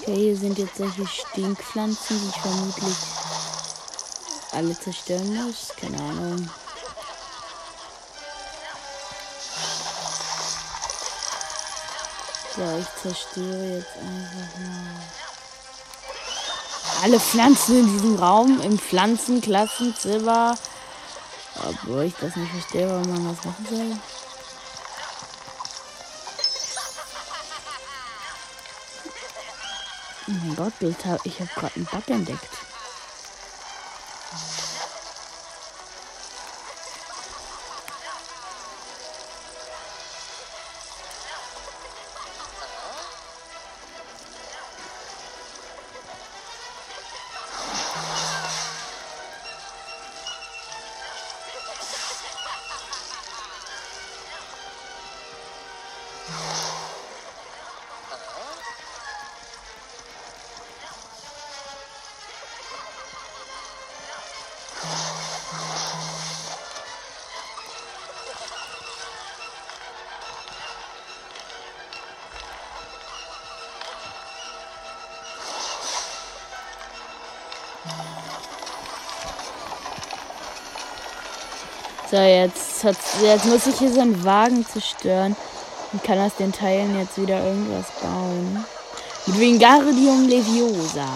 Okay, 0.00 0.14
hier 0.14 0.36
sind 0.36 0.56
jetzt 0.56 0.76
solche 0.76 1.04
Stinkpflanzen, 1.04 2.20
die 2.20 2.28
ich 2.28 2.40
vermutlich 2.40 2.96
alle 4.52 4.78
zerstören 4.78 5.34
muss. 5.34 5.72
Keine 5.76 5.98
Ahnung. 5.98 6.48
So, 12.56 12.62
ich 12.78 13.02
zerstöre 13.02 13.78
jetzt 13.78 13.96
einfach 13.96 14.58
mal 14.60 15.02
alle 17.02 17.18
Pflanzen 17.18 17.80
in 17.80 17.92
diesem 17.92 18.16
Raum 18.16 18.60
im 18.60 18.78
Pflanzenklassenzimmer. 18.78 20.56
Obwohl 21.56 22.04
ich 22.04 22.14
das 22.20 22.36
nicht 22.36 22.50
verstehe, 22.50 22.88
warum 22.88 23.10
man 23.10 23.34
das 23.34 23.44
machen 23.44 23.66
soll. 23.68 23.96
Oh 30.26 30.32
mein 30.44 30.56
Gott, 30.56 30.78
Bild, 30.78 30.96
ich 31.24 31.40
habe 31.40 31.50
gerade 31.54 31.74
einen 31.74 31.84
Bug 31.86 32.08
entdeckt. 32.08 32.48
So, 82.14 82.20
jetzt, 82.20 82.84
jetzt 83.22 83.44
muss 83.46 83.66
ich 83.66 83.76
hier 83.76 83.92
so 83.92 84.00
einen 84.00 84.22
Wagen 84.24 84.64
zerstören 84.64 85.34
und 85.92 86.04
kann 86.04 86.16
aus 86.20 86.36
den 86.38 86.52
Teilen 86.52 86.96
jetzt 86.96 87.20
wieder 87.20 87.44
irgendwas 87.44 87.86
bauen. 88.00 88.64
Mit 89.26 89.40
Wingardium 89.40 90.28
Leviosa. 90.28 91.08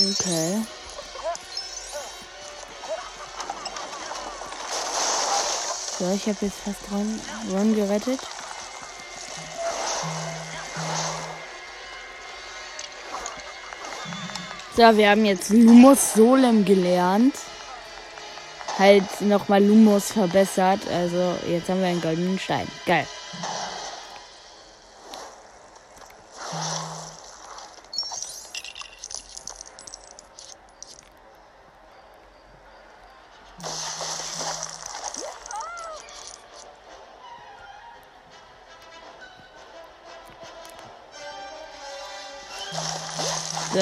Okay. 0.00 0.62
So, 5.98 6.10
ich 6.10 6.26
habe 6.26 6.38
jetzt 6.40 6.56
fast 6.64 6.90
Ron, 6.90 7.20
Ron 7.52 7.74
gerettet. 7.74 8.20
So, 14.76 14.82
wir 14.96 15.10
haben 15.10 15.24
jetzt 15.24 15.50
Lumos 15.50 16.14
Solem 16.14 16.64
gelernt. 16.64 17.36
Halt 18.76 19.04
nochmal 19.20 19.62
Lumos 19.62 20.10
verbessert. 20.10 20.80
Also 20.92 21.36
jetzt 21.48 21.68
haben 21.68 21.78
wir 21.80 21.86
einen 21.86 22.00
goldenen 22.00 22.40
Stein. 22.40 22.66
Geil. 22.84 23.06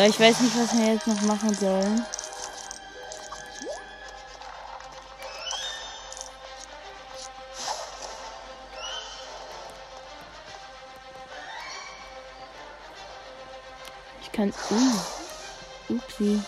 Ich 0.09 0.19
weiß 0.19 0.41
nicht, 0.41 0.59
was 0.59 0.77
wir 0.77 0.95
jetzt 0.95 1.07
noch 1.07 1.21
machen 1.23 1.55
sollen. 1.55 2.05
Ich 14.23 14.33
kann. 14.33 14.53
Uh, 14.71 15.95
upsi. 15.95 16.41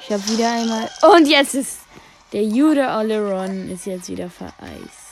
Ich 0.00 0.10
habe 0.10 0.26
wieder 0.28 0.52
einmal. 0.52 0.90
Und 1.02 1.26
jetzt 1.26 1.54
ist 1.54 1.80
der 2.32 2.44
Jude 2.44 2.88
Oleron 2.88 3.70
ist 3.70 3.84
jetzt 3.84 4.08
wieder 4.08 4.30
vereist. 4.30 5.03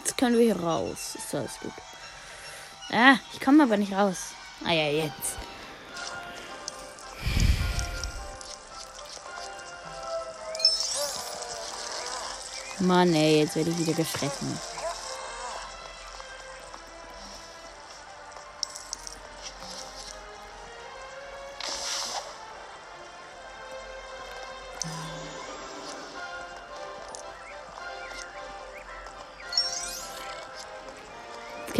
Jetzt 0.00 0.16
können 0.16 0.38
wir 0.38 0.54
hier 0.54 0.60
raus. 0.60 1.14
Ist 1.14 1.34
alles 1.34 1.58
gut. 1.60 1.72
Ah, 2.90 3.16
ich 3.32 3.40
komme 3.40 3.62
aber 3.62 3.76
nicht 3.76 3.92
raus. 3.92 4.32
Ah 4.64 4.72
ja, 4.72 4.88
jetzt. 4.88 5.36
Mann, 12.80 13.14
ey, 13.14 13.40
jetzt 13.40 13.56
werde 13.56 13.70
ich 13.70 13.78
wieder 13.78 13.92
gefressen. 13.92 14.58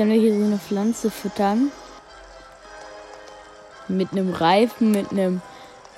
Können 0.01 0.13
wir 0.13 0.21
hier 0.21 0.35
so 0.35 0.47
eine 0.47 0.59
Pflanze 0.59 1.11
füttern. 1.11 1.71
Mit 3.87 4.13
einem 4.13 4.33
Reifen, 4.33 4.93
mit 4.93 5.11
einem 5.11 5.43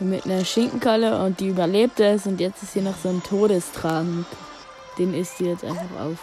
mit 0.01 0.25
einer 0.25 0.45
Schinkenkalle 0.45 1.23
und 1.25 1.38
die 1.38 1.47
überlebt 1.47 2.01
es 2.01 2.27
und 2.27 2.41
jetzt 2.41 2.65
ist 2.65 2.73
hier 2.73 2.83
noch 2.83 2.97
so 3.01 3.11
ein 3.11 3.23
Todestrank. 3.23 4.27
Den 4.99 5.15
isst 5.15 5.38
sie 5.38 5.45
jetzt 5.45 5.65
einfach 5.65 6.01
auf. 6.01 6.19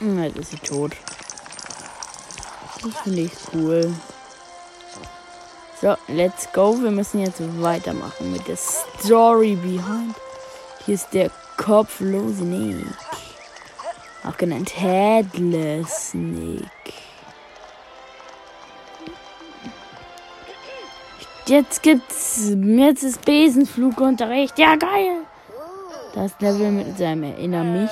Hm, 0.00 0.24
jetzt 0.24 0.38
ist 0.38 0.50
sie 0.50 0.58
tot. 0.58 0.90
Das 2.82 2.96
finde 3.04 3.20
ich 3.20 3.32
cool. 3.54 3.94
So, 5.80 5.94
let's 6.08 6.52
go. 6.52 6.76
Wir 6.82 6.90
müssen 6.90 7.20
jetzt 7.20 7.40
weitermachen 7.62 8.32
mit 8.32 8.48
der 8.48 8.56
Story 8.56 9.54
behind. 9.54 10.16
Hier 10.84 10.96
ist 10.96 11.12
der 11.12 11.30
kopflose 11.56 12.42
Nick. 12.42 12.86
Auch 14.26 14.36
genannt 14.38 14.72
Headless 14.80 16.14
Nick. 16.14 16.64
Jetzt 21.46 21.82
gibt's. 21.82 22.50
Jetzt 22.56 23.02
ist 23.02 23.22
Besenflugunterricht. 23.24 24.58
Ja, 24.58 24.76
geil. 24.76 25.24
Das 26.14 26.32
Level 26.40 26.70
mit 26.70 26.96
seinem 26.96 27.24
Erinner 27.24 27.64
mich. 27.64 27.90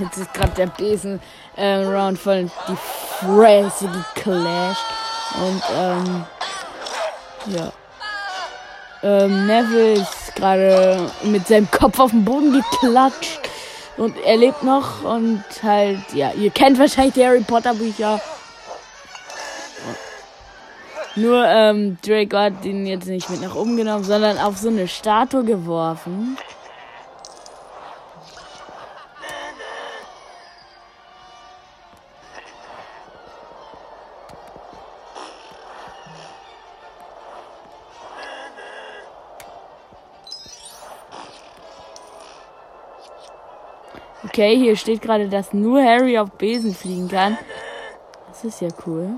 Jetzt 0.00 0.18
ist 0.18 0.34
gerade 0.34 0.52
der 0.52 0.66
Besen 0.66 1.20
äh, 1.54 1.76
Round 1.84 2.18
voll 2.18 2.50
die 2.68 2.76
Fresse 2.76 3.88
geclasht. 4.14 4.84
Und 5.40 5.62
ähm. 5.72 6.24
Ja. 7.46 7.72
Ähm, 9.02 9.46
Neville 9.46 9.94
ist 9.94 10.34
gerade 10.34 11.10
mit 11.24 11.46
seinem 11.46 11.70
Kopf 11.70 11.98
auf 11.98 12.10
den 12.10 12.24
Boden 12.24 12.52
geklatscht. 12.52 13.40
Und 13.96 14.14
er 14.24 14.36
lebt 14.36 14.62
noch 14.62 15.04
und 15.04 15.42
halt, 15.62 16.00
ja, 16.12 16.32
ihr 16.32 16.50
kennt 16.50 16.78
wahrscheinlich 16.78 17.14
die 17.14 17.24
Harry 17.24 17.40
Potter 17.40 17.74
Bücher. 17.74 18.20
Nur, 21.14 21.46
ähm, 21.46 21.96
Draco 22.04 22.36
hat 22.36 22.64
ihn 22.66 22.84
jetzt 22.84 23.08
nicht 23.08 23.30
mit 23.30 23.40
nach 23.40 23.54
oben 23.54 23.78
genommen, 23.78 24.04
sondern 24.04 24.36
auf 24.36 24.58
so 24.58 24.68
eine 24.68 24.86
Statue 24.86 25.44
geworfen. 25.44 26.36
Okay, 44.36 44.54
hier 44.54 44.76
steht 44.76 45.00
gerade, 45.00 45.30
dass 45.30 45.54
nur 45.54 45.82
Harry 45.82 46.18
auf 46.18 46.30
Besen 46.32 46.74
fliegen 46.74 47.08
kann. 47.08 47.38
Das 48.28 48.44
ist 48.44 48.60
ja 48.60 48.68
cool. 48.86 49.14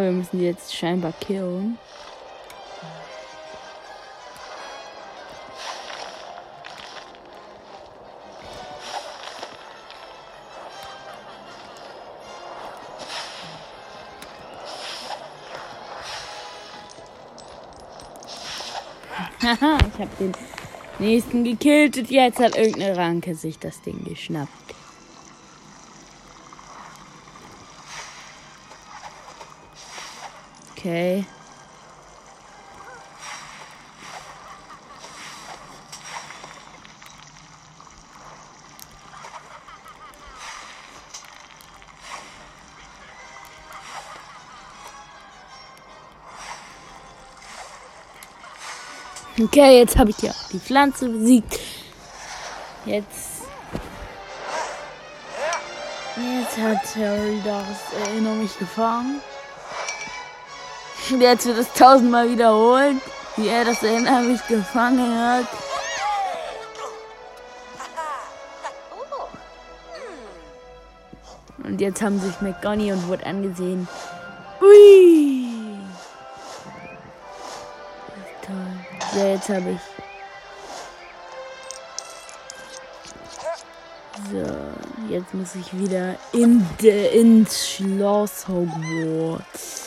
Wir 0.00 0.12
müssen 0.12 0.38
die 0.38 0.44
jetzt 0.44 0.74
scheinbar 0.74 1.12
killen. 1.20 1.78
Haha, 19.42 19.78
ich 19.94 20.00
habe 20.00 20.10
den 20.20 20.32
nächsten 20.98 21.44
gekillt 21.44 21.96
und 21.96 22.10
jetzt 22.10 22.38
hat 22.38 22.56
irgendeine 22.56 22.96
Ranke 22.96 23.34
sich 23.34 23.58
das 23.58 23.80
Ding 23.82 24.04
geschnappt. 24.04 24.67
Okay. 30.78 31.24
Okay, 49.40 49.78
jetzt 49.78 49.96
habe 49.98 50.10
ich 50.10 50.18
ja 50.22 50.32
die 50.52 50.60
Pflanze 50.60 51.08
besiegt. 51.08 51.58
Jetzt. 52.84 53.42
Jetzt 56.16 56.58
hat 56.58 56.96
Harry 56.96 57.40
das 57.44 58.08
äh, 58.08 58.20
mich 58.20 58.56
gefangen. 58.58 59.20
Jetzt 61.18 61.46
wird 61.46 61.58
es 61.58 61.72
tausendmal 61.72 62.30
wiederholt, 62.30 62.96
wie 63.36 63.48
er 63.48 63.64
das 63.64 63.82
Erinner 63.82 64.20
mich 64.20 64.46
gefangen 64.46 65.18
hat. 65.18 65.46
Und 71.64 71.80
jetzt 71.80 72.00
haben 72.00 72.18
sich 72.18 72.40
McGonny 72.40 72.92
und 72.92 73.08
Wood 73.08 73.24
angesehen. 73.24 73.86
Ui! 74.62 75.78
Toll. 78.46 78.56
So, 79.12 79.20
jetzt 79.20 79.48
habe 79.50 79.70
ich. 79.70 79.80
So, 84.30 85.12
jetzt 85.12 85.34
muss 85.34 85.54
ich 85.56 85.78
wieder 85.78 86.16
in 86.32 86.66
de, 86.80 87.20
ins 87.20 87.68
Schloss 87.68 88.48
Hogwarts. 88.48 89.77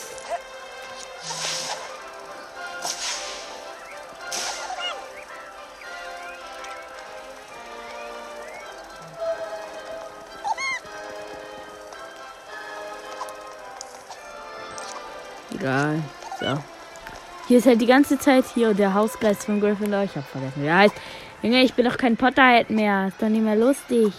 Hier 17.52 17.58
ist 17.58 17.66
halt 17.66 17.82
die 17.82 17.86
ganze 17.86 18.18
Zeit 18.18 18.46
hier 18.54 18.72
der 18.72 18.94
Hausgeist 18.94 19.44
von 19.44 19.60
Gryffindor. 19.60 20.04
Ich 20.04 20.16
hab 20.16 20.24
vergessen, 20.24 20.62
wie 20.62 20.68
er 20.68 20.78
heißt. 20.78 20.94
Junge, 21.42 21.60
ich 21.62 21.74
bin 21.74 21.84
doch 21.84 21.98
kein 21.98 22.16
Potterhead 22.16 22.70
mehr. 22.70 23.08
Ist 23.08 23.20
doch 23.20 23.28
nicht 23.28 23.44
mehr 23.44 23.56
lustig. 23.56 24.10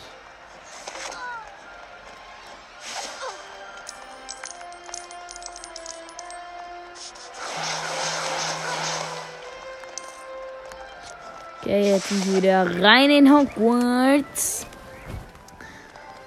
Okay, 11.59 11.89
jetzt 11.89 12.09
sind 12.09 12.27
wir 12.27 12.37
wieder 12.37 12.83
rein 12.83 13.09
in 13.09 13.33
Hogwarts. 13.33 14.67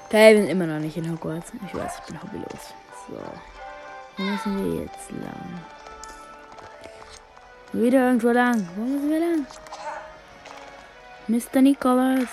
Okay, 0.09 0.35
wir 0.35 0.41
sind 0.41 0.51
immer 0.51 0.67
noch 0.67 0.81
nicht 0.81 0.97
in 0.97 1.09
Hogwarts. 1.13 1.53
Ich 1.69 1.73
weiß, 1.73 2.01
ich 2.01 2.05
bin 2.07 2.21
hobbylos. 2.21 2.75
So. 3.07 3.15
Wo 4.17 4.23
müssen 4.25 4.75
wir 4.75 4.83
jetzt 4.83 5.13
lang? 5.13 5.76
Wieder 7.73 8.07
irgendwo 8.07 8.31
lang. 8.31 8.69
Wo 8.77 8.83
müssen 8.83 9.11
wir 9.11 9.21
lang? 9.21 9.47
Mr. 11.29 11.61
Nicholas. 11.61 12.29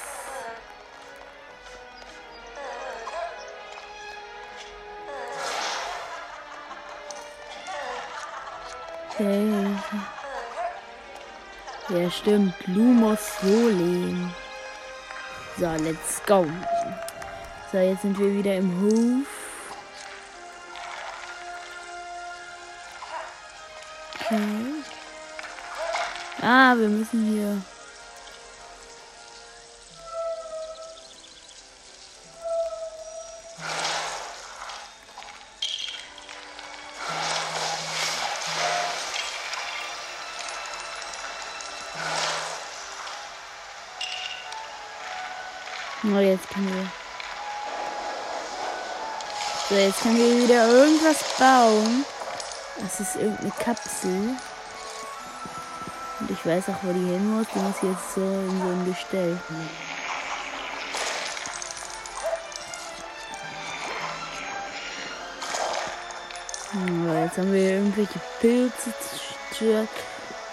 Okay. 9.10 9.68
Ja, 11.90 12.10
stimmt. 12.10 12.54
Lumos 12.68 13.20
Solim. 13.42 14.32
So, 15.58 15.66
let's 15.84 16.22
go. 16.26 16.48
So, 17.72 17.78
jetzt 17.78 18.02
sind 18.04 18.18
wir 18.18 18.34
wieder 18.34 18.56
im 18.56 18.72
Hof. 18.82 19.33
Wir 26.76 26.88
müssen 26.88 27.24
hier. 27.32 27.62
Oh, 46.06 46.20
jetzt 46.20 46.50
können 46.50 46.74
wir. 46.74 46.92
So, 49.70 49.76
jetzt 49.76 50.02
können 50.02 50.18
wir 50.18 50.44
wieder 50.44 50.68
irgendwas 50.68 51.24
bauen. 51.38 52.04
Das 52.82 53.00
ist 53.00 53.16
irgendeine 53.16 53.52
Kapsel. 53.52 54.36
Ich 56.46 56.50
weiß 56.50 56.70
auch, 56.70 56.84
wo 56.84 56.92
die 56.92 57.06
hin 57.06 57.26
muss. 57.34 57.48
Die 57.56 57.60
muss 57.60 57.76
jetzt 57.82 58.16
so 58.16 58.22
in 58.22 58.62
so 58.62 58.68
ein 58.68 58.86
Gestell. 58.86 59.40
So, 66.74 67.14
jetzt 67.14 67.38
haben 67.38 67.54
wir 67.54 67.76
irgendwelche 67.76 68.20
Pilze 68.42 68.94
zerstört. 69.00 69.88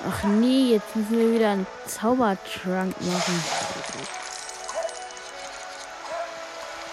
Ach 0.09 0.23
nee, 0.23 0.75
jetzt 0.75 0.95
müssen 0.95 1.19
wir 1.19 1.33
wieder 1.33 1.51
einen 1.51 1.67
Zaubertrank 1.89 2.95
machen. 3.01 3.45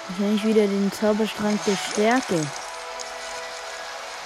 Wahrscheinlich 0.07 0.43
wieder 0.43 0.65
den 0.65 0.91
Zaubertrank 0.91 1.59
der 1.67 1.77
Stärke. 1.91 2.39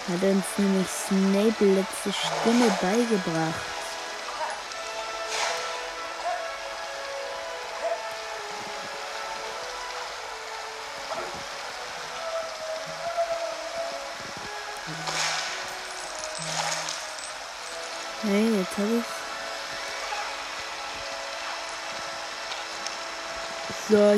Hat 0.08 0.24
uns 0.24 0.46
nämlich 0.58 0.88
Snape 0.88 1.66
letzte 1.66 2.14
Stimme 2.14 2.70
beigebracht. 2.82 3.71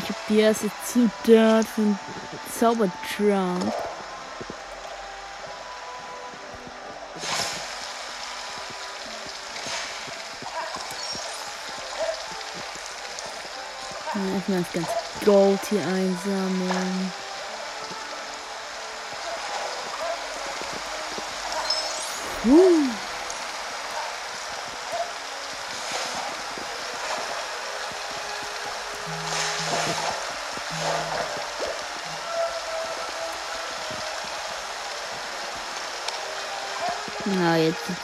Ich 0.04 0.10
habe 0.10 0.20
die 0.28 0.39
erste 0.39 0.70
Zutat 0.86 1.66
von 1.66 1.98
Zaubertrank. 2.60 3.74
Erstmal 14.34 14.60
das 14.60 14.74
ganze 14.74 14.92
Gold 15.26 15.60
hier 15.70 15.82
einsammeln. 15.88 17.13
Puh. 22.44 23.03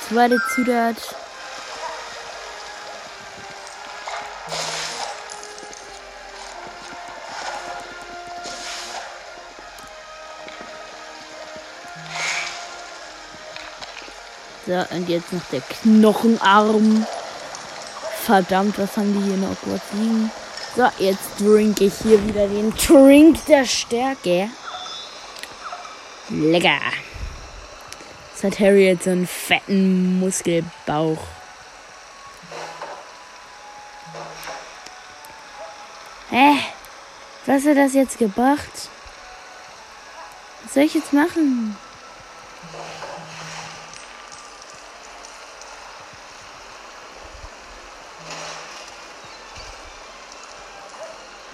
Zweite 0.09 0.37
Zutat. 0.55 0.95
So, 14.65 14.95
und 14.95 15.09
jetzt 15.09 15.33
noch 15.33 15.41
der 15.51 15.61
Knochenarm. 15.61 17.05
Verdammt, 18.23 18.77
was 18.77 18.97
haben 18.97 19.13
die 19.13 19.27
hier 19.27 19.37
noch 19.37 19.55
kurz 19.63 19.81
liegen? 19.93 20.31
So, 20.75 20.87
jetzt 20.99 21.37
trinke 21.39 21.85
ich 21.85 21.93
hier 22.03 22.23
wieder 22.27 22.47
den 22.47 22.75
Trink 22.75 23.43
der 23.47 23.65
Stärke. 23.65 24.49
Lecker. 26.29 26.79
Jetzt 28.41 28.53
hat 28.53 28.65
Harry 28.65 28.85
jetzt 28.85 29.03
so 29.03 29.09
einen 29.09 29.27
fetten 29.27 30.17
Muskelbauch. 30.21 31.17
Hä? 36.29 36.57
Was 37.45 37.65
hat 37.65 37.75
das 37.75 37.93
jetzt 37.95 38.17
gebracht? 38.17 38.87
Was 40.63 40.73
soll 40.73 40.83
ich 40.83 40.93
jetzt 40.93 41.11
machen? 41.11 41.75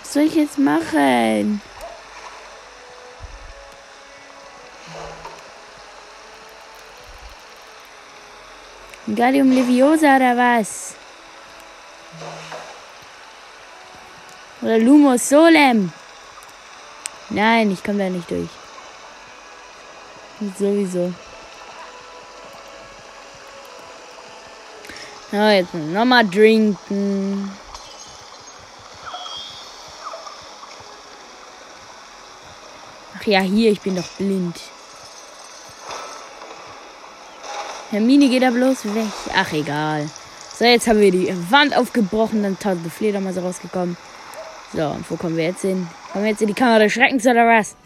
Was 0.03 0.13
soll 0.13 0.23
ich 0.23 0.35
jetzt 0.35 0.59
machen? 0.59 1.63
Gallium 9.15 9.51
Leviosa 9.51 10.17
oder 10.17 10.35
was? 10.35 10.95
Oder 14.61 14.77
Lumos 14.79 15.29
Solem. 15.29 15.91
Nein, 17.29 17.71
ich 17.71 17.83
komme 17.83 17.99
da 17.99 18.09
nicht 18.09 18.29
durch. 18.29 18.49
Sowieso. 20.59 21.13
Ja, 25.31 25.51
jetzt 25.51 25.73
nochmal 25.73 26.27
trinken. 26.27 27.51
Ach 33.17 33.25
ja, 33.25 33.39
hier, 33.41 33.71
ich 33.71 33.81
bin 33.81 33.95
doch 33.95 34.07
blind. 34.17 34.74
Hermine 37.95 38.27
geht 38.27 38.43
da 38.43 38.49
bloß 38.49 38.93
weg. 38.93 39.07
Ach, 39.33 39.53
egal. 39.53 40.09
So, 40.53 40.65
jetzt 40.65 40.85
haben 40.85 40.99
wir 40.99 41.11
die 41.11 41.33
Wand 41.49 41.77
aufgebrochen, 41.77 42.43
dann 42.43 42.59
tausende 42.59 42.89
Fledermäuse 42.89 43.41
rausgekommen. 43.41 43.95
So, 44.73 44.85
und 44.87 45.09
wo 45.09 45.15
kommen 45.15 45.37
wir 45.37 45.45
jetzt 45.45 45.61
hin? 45.61 45.87
Kommen 46.11 46.25
wir 46.25 46.31
jetzt 46.31 46.41
in 46.41 46.49
die 46.49 46.53
Kammer 46.53 46.79
des 46.79 46.91
Schreckens 46.91 47.25
oder 47.25 47.47
was? 47.47 47.77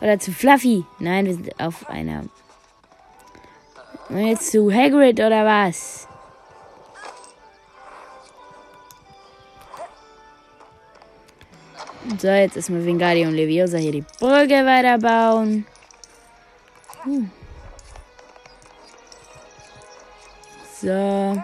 Oder 0.00 0.20
zu 0.20 0.30
Fluffy? 0.30 0.84
Nein, 1.00 1.26
wir 1.26 1.34
sind 1.34 1.60
auf 1.60 1.88
einer. 1.88 2.26
Und 4.08 4.24
jetzt 4.24 4.52
zu 4.52 4.72
Hagrid 4.72 5.18
oder 5.18 5.44
was? 5.44 6.06
So, 12.20 12.28
jetzt 12.28 12.56
ist 12.56 12.72
Vingardi 12.72 13.26
und 13.26 13.34
Leviosa 13.34 13.78
hier 13.78 13.90
die 13.90 14.04
Brücke 14.20 14.64
weiterbauen. 14.64 15.66
Hm. 17.02 17.32
So. 20.86 21.42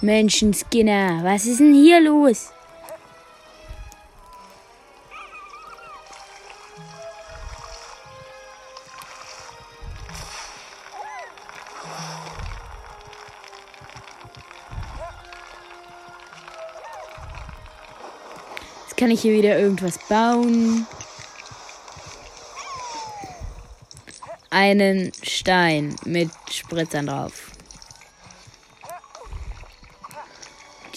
Menschenskinner, 0.00 1.22
was 1.22 1.44
ist 1.44 1.60
denn 1.60 1.74
hier 1.74 2.00
los? 2.00 2.50
kann 18.96 19.10
ich 19.10 19.20
hier 19.20 19.34
wieder 19.34 19.58
irgendwas 19.58 19.98
bauen. 20.08 20.86
Einen 24.48 25.12
Stein 25.22 25.94
mit 26.06 26.30
Spritzern 26.50 27.08
drauf. 27.08 27.45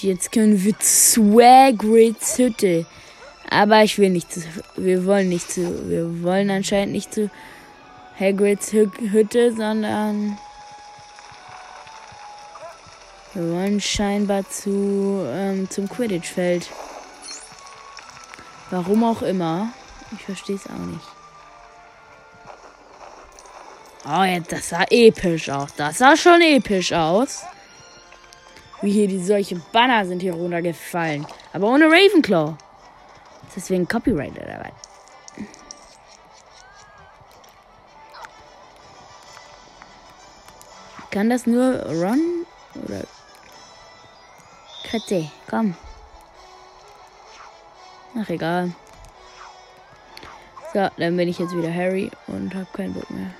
Jetzt 0.01 0.31
können 0.31 0.63
wir 0.63 0.77
zu 0.79 1.39
Hagrids 1.41 2.37
Hütte. 2.37 2.85
Aber 3.49 3.83
ich 3.83 3.97
will 3.97 4.11
nicht 4.11 4.31
zu. 4.31 4.41
Wir 4.77 5.05
wollen 5.05 5.29
nicht 5.29 5.51
zu. 5.51 5.89
Wir 5.89 6.23
wollen 6.23 6.49
anscheinend 6.49 6.93
nicht 6.93 7.13
zu 7.13 7.29
Hagrids 8.17 8.71
Hütte, 8.71 9.53
sondern. 9.53 10.37
Wir 13.33 13.51
wollen 13.53 13.81
scheinbar 13.81 14.49
zu 14.49 15.25
ähm, 15.27 15.69
zum 15.69 15.89
Quidditch-Feld. 15.89 16.67
Warum 18.69 19.03
auch 19.03 19.21
immer. 19.21 19.73
Ich 20.15 20.23
verstehe 20.23 20.55
es 20.55 20.65
auch 20.65 20.85
nicht. 20.85 21.07
Oh, 24.07 24.23
jetzt, 24.23 24.51
das 24.51 24.69
sah 24.69 24.85
episch 24.89 25.49
aus. 25.49 25.75
Das 25.75 25.97
sah 25.97 26.15
schon 26.15 26.41
episch 26.41 26.93
aus. 26.93 27.43
Wie 28.81 28.91
hier 28.91 29.07
die 29.07 29.21
solche 29.21 29.55
Banner 29.71 30.05
sind 30.05 30.21
hier 30.21 30.33
runtergefallen. 30.33 31.25
Aber 31.53 31.67
ohne 31.67 31.85
Ravenclaw. 31.85 32.55
Ist 33.47 33.55
deswegen 33.55 33.87
Copyright 33.87 34.33
oder 34.33 34.59
was? 34.59 35.45
Kann 41.11 41.29
das 41.29 41.47
nur 41.47 41.83
Ron? 41.85 42.45
Oder. 42.85 43.03
Krette, 44.83 45.29
komm. 45.49 45.75
Ach, 48.15 48.29
egal. 48.29 48.73
So, 50.73 50.87
dann 50.97 51.17
bin 51.17 51.27
ich 51.27 51.39
jetzt 51.39 51.55
wieder 51.55 51.73
Harry 51.73 52.11
und 52.27 52.53
habe 52.53 52.67
keinen 52.73 52.93
Bock 52.93 53.09
mehr. 53.09 53.31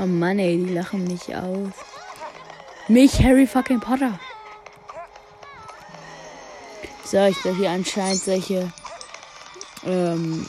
Oh 0.00 0.06
Mann, 0.06 0.38
ey, 0.38 0.56
die 0.56 0.72
lachen 0.72 1.04
mich 1.04 1.34
aus. 1.34 1.72
Mich, 2.86 3.20
Harry 3.20 3.48
fucking 3.48 3.80
Potter. 3.80 4.20
So, 7.04 7.24
ich 7.24 7.36
soll 7.38 7.56
hier 7.56 7.70
anscheinend 7.70 8.22
solche 8.22 8.72
ähm, 9.84 10.46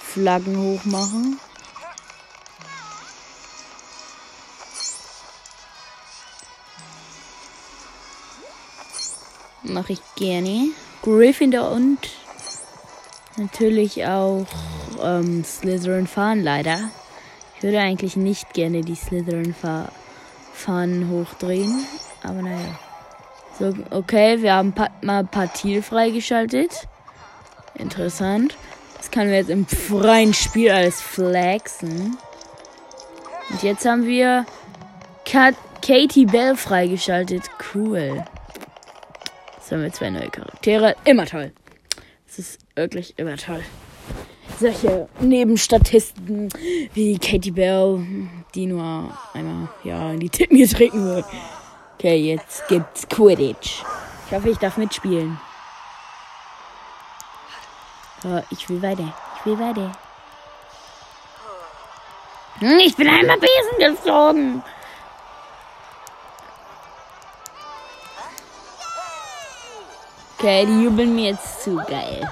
Flaggen 0.00 0.56
hochmachen. 0.56 1.38
Mache 9.64 9.92
ich 9.92 10.00
gerne. 10.16 10.70
Gryffindor 11.02 11.70
und 11.70 11.98
natürlich 13.36 14.06
auch 14.06 14.46
ähm, 15.02 15.44
Slytherin 15.44 16.06
fahren, 16.06 16.42
leider. 16.42 16.90
Ich 17.58 17.64
würde 17.64 17.80
eigentlich 17.80 18.16
nicht 18.16 18.54
gerne 18.54 18.82
die 18.82 18.94
Slytherin 18.94 19.52
Fahnen 20.54 21.10
hochdrehen, 21.10 21.84
aber 22.22 22.40
naja. 22.40 22.78
So, 23.58 23.74
okay, 23.90 24.40
wir 24.40 24.54
haben 24.54 24.72
pa 24.72 24.88
mal 25.02 25.24
Partil 25.24 25.82
freigeschaltet. 25.82 26.86
Interessant. 27.74 28.56
Das 28.96 29.10
können 29.10 29.30
wir 29.30 29.38
jetzt 29.38 29.50
im 29.50 29.66
freien 29.66 30.34
Spiel 30.34 30.70
alles 30.70 31.00
flexen. 31.00 32.16
Und 33.50 33.62
jetzt 33.64 33.84
haben 33.84 34.06
wir 34.06 34.46
Kat 35.24 35.56
Katie 35.84 36.26
Bell 36.26 36.56
freigeschaltet. 36.56 37.50
Cool. 37.74 38.24
Jetzt 39.56 39.72
haben 39.72 39.82
wir 39.82 39.92
zwei 39.92 40.10
neue 40.10 40.30
Charaktere. 40.30 40.94
Immer 41.04 41.26
toll. 41.26 41.50
Das 42.28 42.38
ist 42.38 42.60
wirklich 42.76 43.18
immer 43.18 43.36
toll. 43.36 43.64
Solche 44.58 45.08
Nebenstatisten 45.20 46.48
wie 46.94 47.18
Katie 47.18 47.52
Bell, 47.52 48.04
die 48.54 48.66
nur 48.66 49.16
einmal 49.32 49.68
ja, 49.84 50.10
in 50.10 50.20
die 50.20 50.30
Tippen 50.30 50.58
getreten 50.58 51.04
wird. 51.04 51.24
Okay, 51.94 52.16
jetzt 52.16 52.66
gibt's 52.66 53.08
Quidditch. 53.08 53.82
Ich 54.26 54.32
hoffe, 54.32 54.50
ich 54.50 54.58
darf 54.58 54.76
mitspielen. 54.76 55.38
Oh, 58.24 58.40
ich 58.50 58.68
will 58.68 58.82
weiter. 58.82 59.14
Ich 59.38 59.46
will 59.46 59.58
weiter. 59.58 59.92
Hm, 62.58 62.78
ich 62.80 62.96
bin 62.96 63.08
einmal 63.08 63.38
Besen 63.38 63.78
geflogen. 63.96 64.62
Okay, 70.36 70.66
die 70.66 70.82
jubeln 70.82 71.14
mir 71.14 71.30
jetzt 71.30 71.62
zu 71.62 71.76
geil. 71.76 72.28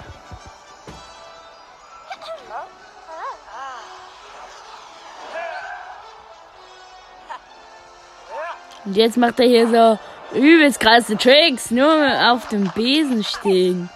Und 8.86 8.96
jetzt 8.96 9.16
macht 9.16 9.40
er 9.40 9.46
hier 9.46 9.68
so 9.68 10.38
übelst 10.38 10.78
krasse 10.78 11.16
Tricks, 11.16 11.70
nur 11.72 12.32
auf 12.32 12.48
dem 12.48 12.70
Besen 12.74 13.24
stehen. 13.24 13.90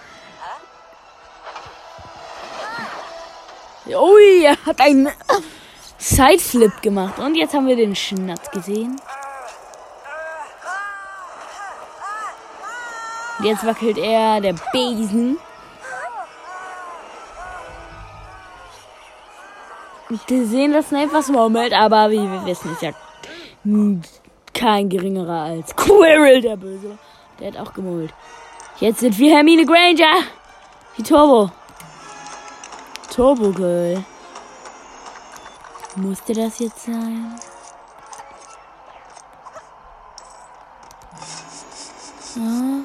Ui, 3.87 4.45
er 4.45 4.57
hat 4.67 4.81
einen 4.81 5.09
Sideflip 5.97 6.83
gemacht. 6.83 7.19
Und 7.19 7.37
jetzt 7.37 7.55
haben 7.55 7.67
wir 7.67 7.77
den 7.77 7.95
Schnatz 7.95 8.51
gesehen. 8.51 9.01
Jetzt 13.43 13.65
wackelt 13.65 13.97
er 13.97 14.41
der 14.41 14.55
Besen. 14.73 15.39
Wir 20.27 20.47
sehen 20.47 20.73
das 20.73 20.91
etwas 20.91 21.29
Moment, 21.29 21.73
aber 21.73 22.11
wie 22.11 22.19
wir 22.19 22.45
wissen, 22.45 22.73
ist 22.73 22.83
ja 22.83 22.91
kein 24.55 24.89
geringerer 24.89 25.43
als 25.43 25.75
Quirrell, 25.77 26.41
der 26.41 26.57
Böse. 26.57 26.99
Der 27.39 27.53
hat 27.53 27.57
auch 27.59 27.73
gemult. 27.73 28.13
Jetzt 28.79 29.01
sind 29.01 29.19
wir 29.19 29.35
Hermine 29.35 29.65
Granger. 29.65 30.25
Die 30.97 31.03
Turbo. 31.03 31.51
Turbo 33.15 33.51
Girl. 33.51 34.05
Musste 35.97 36.33
das 36.33 36.59
jetzt 36.61 36.85
sein? 36.85 37.35
Ah. 42.37 42.81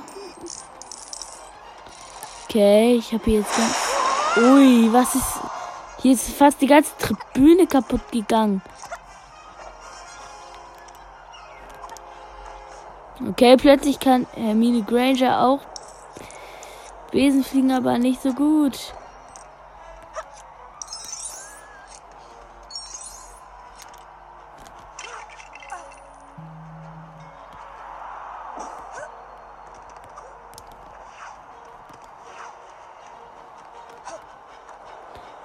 Okay, 2.45 2.95
ich 2.95 3.13
habe 3.13 3.23
hier 3.25 3.39
jetzt 3.39 3.59
Ui, 4.37 4.91
was 4.91 5.15
ist. 5.15 5.39
Hier 6.01 6.13
ist 6.13 6.29
fast 6.29 6.59
die 6.59 6.67
ganze 6.67 6.91
Tribüne 6.97 7.67
kaputt 7.67 8.11
gegangen. 8.11 8.61
Okay, 13.21 13.55
plötzlich 13.55 13.99
kann 13.99 14.27
Hermine 14.33 14.83
Granger 14.83 15.41
auch 15.41 15.61
Besen 17.11 17.45
fliegen, 17.45 17.71
aber 17.71 17.97
nicht 17.97 18.21
so 18.21 18.33
gut. 18.33 18.93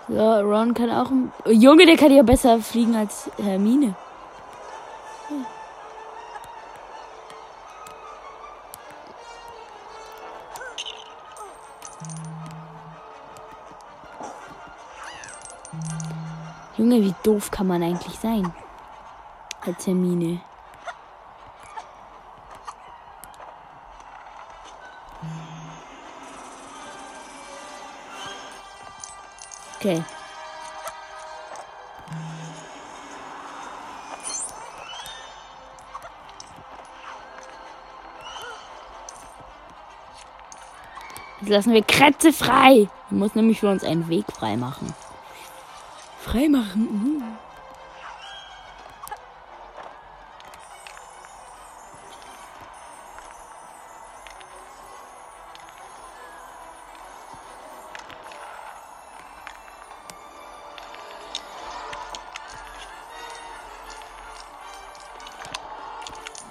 So, 0.08 0.16
Ron 0.18 0.74
kann 0.74 0.90
auch. 0.90 1.08
Junge, 1.46 1.86
der 1.86 1.96
kann 1.96 2.10
ja 2.10 2.24
besser 2.24 2.58
fliegen 2.58 2.96
als 2.96 3.30
Hermine. 3.40 3.94
Junge, 16.90 17.04
wie 17.04 17.14
doof 17.22 17.52
kann 17.52 17.68
man 17.68 17.84
eigentlich 17.84 18.18
sein? 18.18 18.52
Als 19.60 19.86
Hermine. 19.86 20.40
Okay. 29.76 30.02
Jetzt 41.40 41.50
lassen 41.50 41.72
wir 41.72 41.84
Krätze 41.84 42.32
frei. 42.32 42.88
Ich 43.10 43.16
muss 43.16 43.36
nämlich 43.36 43.60
für 43.60 43.70
uns 43.70 43.84
einen 43.84 44.08
Weg 44.08 44.26
frei 44.32 44.56
machen. 44.56 44.92
Frei 46.22 46.48
machen. 46.48 46.86
Uh. 46.86 47.40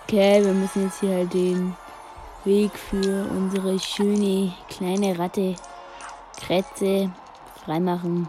Okay, 0.03 0.43
wir 0.43 0.53
müssen 0.53 0.85
jetzt 0.85 0.99
hier 1.01 1.17
halt 1.17 1.33
den 1.35 1.75
Weg 2.43 2.71
für 2.71 3.27
unsere 3.29 3.79
schöne 3.79 4.51
kleine 4.67 5.19
Ratte 5.19 5.55
Kretze 6.39 7.11
freimachen 7.63 8.27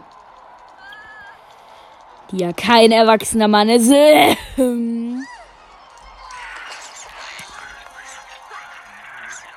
die 2.31 2.39
ja 2.39 2.53
kein 2.53 2.91
erwachsener 2.91 3.47
Mann 3.47 3.69
ist. 3.69 3.91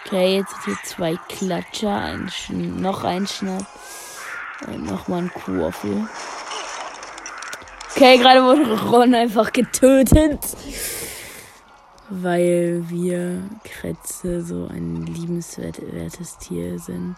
Okay, 0.07 0.37
jetzt 0.37 0.55
hier 0.65 0.77
zwei 0.85 1.17
Klatscher, 1.29 1.97
ein 1.97 2.29
Sch 2.29 2.51
noch 2.51 3.05
ein 3.05 3.27
Schnapp 3.27 3.67
und 4.67 4.85
nochmal 4.85 5.23
ein 5.23 5.33
Kuhwaffel. 5.33 6.09
Okay, 7.91 8.19
gerade 8.19 8.43
wurde 8.43 8.91
Ron 8.91 9.15
einfach 9.15 9.53
getötet. 9.53 10.41
Weil 12.11 12.85
wir 12.89 13.43
Kretze 13.65 14.43
so 14.45 14.67
ein 14.67 15.07
liebenswertes 15.07 16.39
Tier 16.39 16.79
sind. 16.79 17.17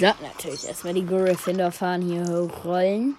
So, 0.00 0.06
natürlich 0.06 0.66
erstmal 0.66 0.94
die 0.94 1.04
Gryffindor 1.04 1.70
fahren 1.70 2.00
hier 2.00 2.24
hochrollen. 2.24 3.18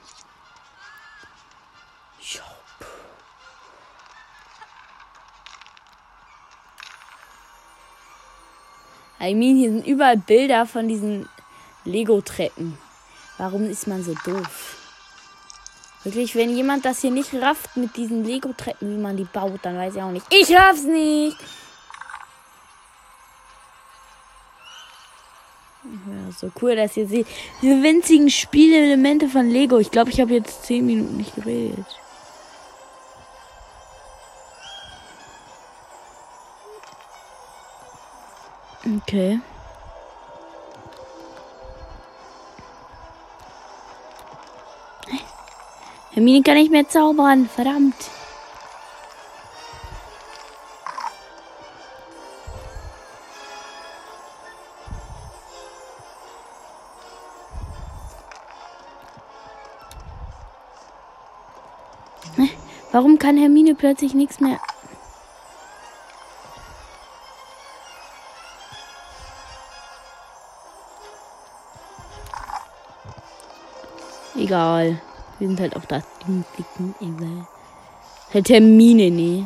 I 9.19 9.35
mean, 9.35 9.57
hier 9.57 9.69
sind 9.69 9.85
überall 9.85 10.17
Bilder 10.17 10.65
von 10.65 10.87
diesen 10.87 11.29
Lego-Treppen. 11.85 12.75
Warum 13.37 13.69
ist 13.69 13.85
man 13.85 14.03
so 14.03 14.15
doof? 14.25 14.77
Wirklich, 16.03 16.33
wenn 16.35 16.55
jemand 16.55 16.85
das 16.85 17.01
hier 17.01 17.11
nicht 17.11 17.31
rafft 17.35 17.77
mit 17.77 17.95
diesen 17.95 18.23
Lego-Treppen, 18.23 18.97
wie 18.97 18.99
man 18.99 19.17
die 19.17 19.25
baut, 19.25 19.59
dann 19.61 19.77
weiß 19.77 19.95
ich 19.95 20.01
auch 20.01 20.09
nicht. 20.09 20.25
Ich 20.31 20.51
raff's 20.55 20.85
nicht! 20.85 21.37
So 26.41 26.51
cool, 26.61 26.75
dass 26.75 26.97
ihr 26.97 27.07
seht. 27.07 27.27
Diese 27.61 27.81
winzigen 27.83 28.29
Spielelemente 28.29 29.29
von 29.29 29.47
Lego. 29.47 29.77
Ich 29.77 29.91
glaube, 29.91 30.09
ich 30.09 30.19
habe 30.19 30.33
jetzt 30.33 30.65
10 30.65 30.85
Minuten 30.85 31.17
nicht 31.17 31.35
geredet. 31.35 31.85
Okay. 39.03 39.39
Hermine 46.13 46.41
kann 46.41 46.55
nicht 46.55 46.71
mehr 46.71 46.89
zaubern. 46.89 47.47
Verdammt. 47.47 47.95
Warum 62.91 63.17
kann 63.17 63.37
Hermine 63.37 63.73
plötzlich 63.73 64.13
nichts 64.13 64.39
mehr? 64.39 64.59
Egal. 74.35 75.01
Wir 75.39 75.47
sind 75.47 75.59
halt 75.59 75.75
auch 75.75 75.85
da. 75.85 76.01
Egal. 76.99 77.47
Halt 78.33 78.49
Hermine, 78.49 79.09
nee. 79.09 79.45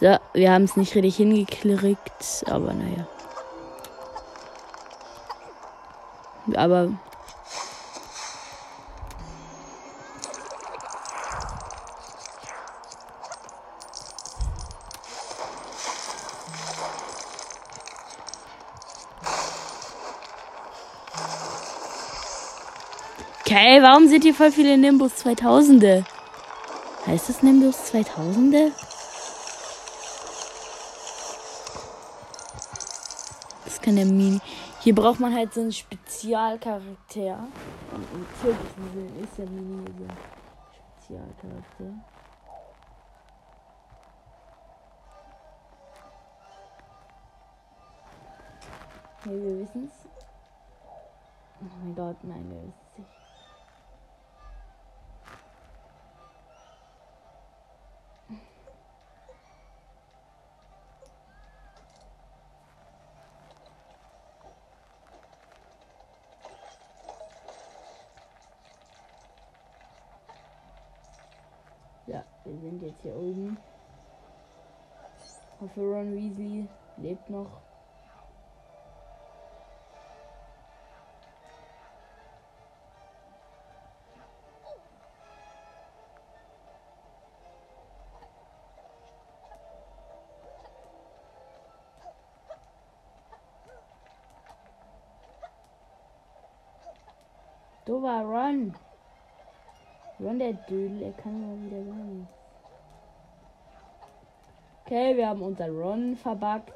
So, 0.00 0.16
wir 0.32 0.52
haben 0.52 0.64
es 0.64 0.76
nicht 0.76 0.94
richtig 0.94 1.16
hingekriegt, 1.16 2.44
aber 2.46 2.72
naja. 2.72 3.06
Aber 6.54 6.92
Okay, 23.60 23.82
warum 23.82 24.08
sind 24.08 24.22
hier 24.22 24.34
voll 24.34 24.50
viele 24.50 24.78
Nimbus 24.78 25.22
2000er? 25.22 26.02
Heißt 27.06 27.28
das 27.28 27.42
Nimbus 27.42 27.92
2000er? 27.92 28.72
Das 33.66 33.78
kann 33.82 33.96
der 33.96 34.06
Mini. 34.06 34.40
Hier 34.80 34.94
braucht 34.94 35.20
man 35.20 35.34
halt 35.34 35.52
so 35.52 35.60
einen 35.60 35.72
Spezialcharakter. 35.72 37.48
Und 37.92 38.06
im 38.14 38.26
türkischen 38.40 38.92
Sinn 38.94 39.22
ist 39.22 39.36
der 39.36 39.46
Mini 39.50 39.84
so 39.98 40.04
ein 40.04 40.16
Spezialcharakter. 40.96 41.92
Hey, 49.24 49.42
wir 49.42 49.60
wissen's. 49.60 49.92
Oh 51.60 51.66
mein 51.84 51.94
Gott, 51.94 52.16
nein, 52.22 52.46
wir 52.48 52.56
wissen 52.56 52.74
es 52.92 52.98
nicht. 53.00 53.20
Ja, 72.10 72.24
wir 72.44 72.58
sind 72.58 72.82
jetzt 72.82 73.02
hier 73.02 73.14
oben. 73.14 73.56
Ich 75.54 75.60
hoffe, 75.60 75.80
Ron 75.80 76.12
Weasley 76.12 76.66
lebt 76.96 77.30
noch. 77.30 77.60
Dover, 97.86 98.22
run! 98.22 98.74
Run, 100.20 100.38
der 100.38 100.52
Dödel, 100.52 101.02
er 101.02 101.12
kann 101.12 101.40
mal 101.40 101.66
wieder 101.66 101.82
sein. 101.82 102.28
Okay, 104.84 105.16
wir 105.16 105.28
haben 105.28 105.40
unser 105.40 105.68
Ron 105.70 106.16
verbuggt. 106.16 106.74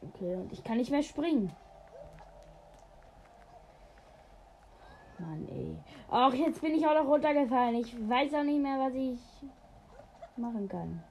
Okay, 0.00 0.36
und 0.36 0.52
ich 0.52 0.62
kann 0.64 0.78
nicht 0.78 0.90
mehr 0.90 1.02
springen. 1.02 1.52
Mann, 5.18 5.46
ey. 5.48 5.76
Ach, 6.10 6.32
jetzt 6.32 6.60
bin 6.60 6.74
ich 6.74 6.86
auch 6.86 6.94
noch 6.94 7.08
runtergefallen. 7.08 7.76
Ich 7.76 7.94
weiß 8.08 8.34
auch 8.34 8.42
nicht 8.42 8.62
mehr, 8.62 8.78
was 8.78 8.94
ich 8.94 9.20
machen 10.36 10.68
kann. 10.68 11.02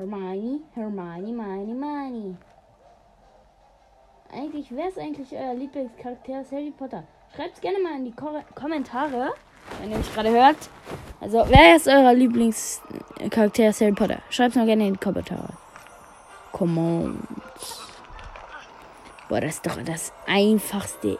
Hermione, 0.00 0.60
Hermione, 0.74 1.26
Hermione, 1.26 1.66
Hermione. 1.66 2.36
Eigentlich, 4.32 4.66
wer 4.70 4.88
ist 4.88 4.98
eigentlich 4.98 5.30
euer 5.32 5.52
Lieblingscharakter 5.52 6.40
aus 6.40 6.50
Harry 6.52 6.70
Potter? 6.70 7.04
Schreibt 7.36 7.56
es 7.56 7.60
gerne 7.60 7.78
mal 7.80 7.96
in 7.96 8.06
die 8.06 8.12
Ko 8.12 8.28
Kommentare, 8.54 9.34
wenn 9.78 9.90
ihr 9.90 9.98
mich 9.98 10.14
gerade 10.14 10.30
hört. 10.30 10.56
Also, 11.20 11.44
wer 11.48 11.76
ist 11.76 11.86
euer 11.86 12.14
Lieblingscharakter 12.14 13.68
aus 13.68 13.80
Harry 13.82 13.92
Potter? 13.92 14.20
Schreibt 14.30 14.50
es 14.50 14.56
mal 14.56 14.64
gerne 14.64 14.86
in 14.86 14.94
die 14.94 15.00
Kommentare. 15.00 15.52
Come 16.52 16.80
on. 16.80 17.22
Boah, 19.28 19.42
das 19.42 19.56
ist 19.56 19.66
doch 19.66 19.76
das 19.84 20.14
einfachste 20.26 21.18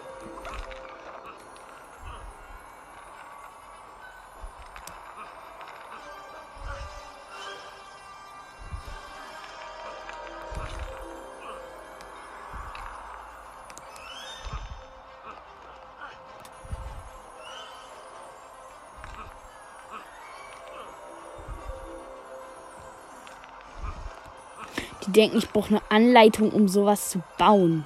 Die 25.10 25.14
denken, 25.22 25.38
ich 25.38 25.50
brauche 25.50 25.70
eine 25.70 25.82
Anleitung, 25.88 26.52
um 26.52 26.68
sowas 26.68 27.10
zu 27.10 27.20
bauen. 27.36 27.84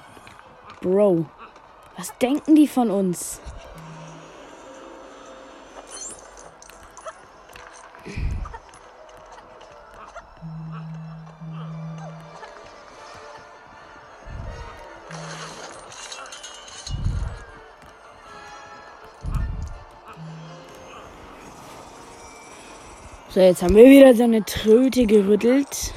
Bro, 0.81 1.25
was 1.97 2.15
denken 2.19 2.53
die 2.53 2.67
von 2.67 2.91
uns? 2.91 3.41
So, 23.29 23.39
jetzt 23.39 23.63
haben 23.63 23.75
wir 23.75 23.89
wieder 23.89 24.13
seine 24.13 24.45
Tröte 24.45 25.07
gerüttelt. 25.07 25.95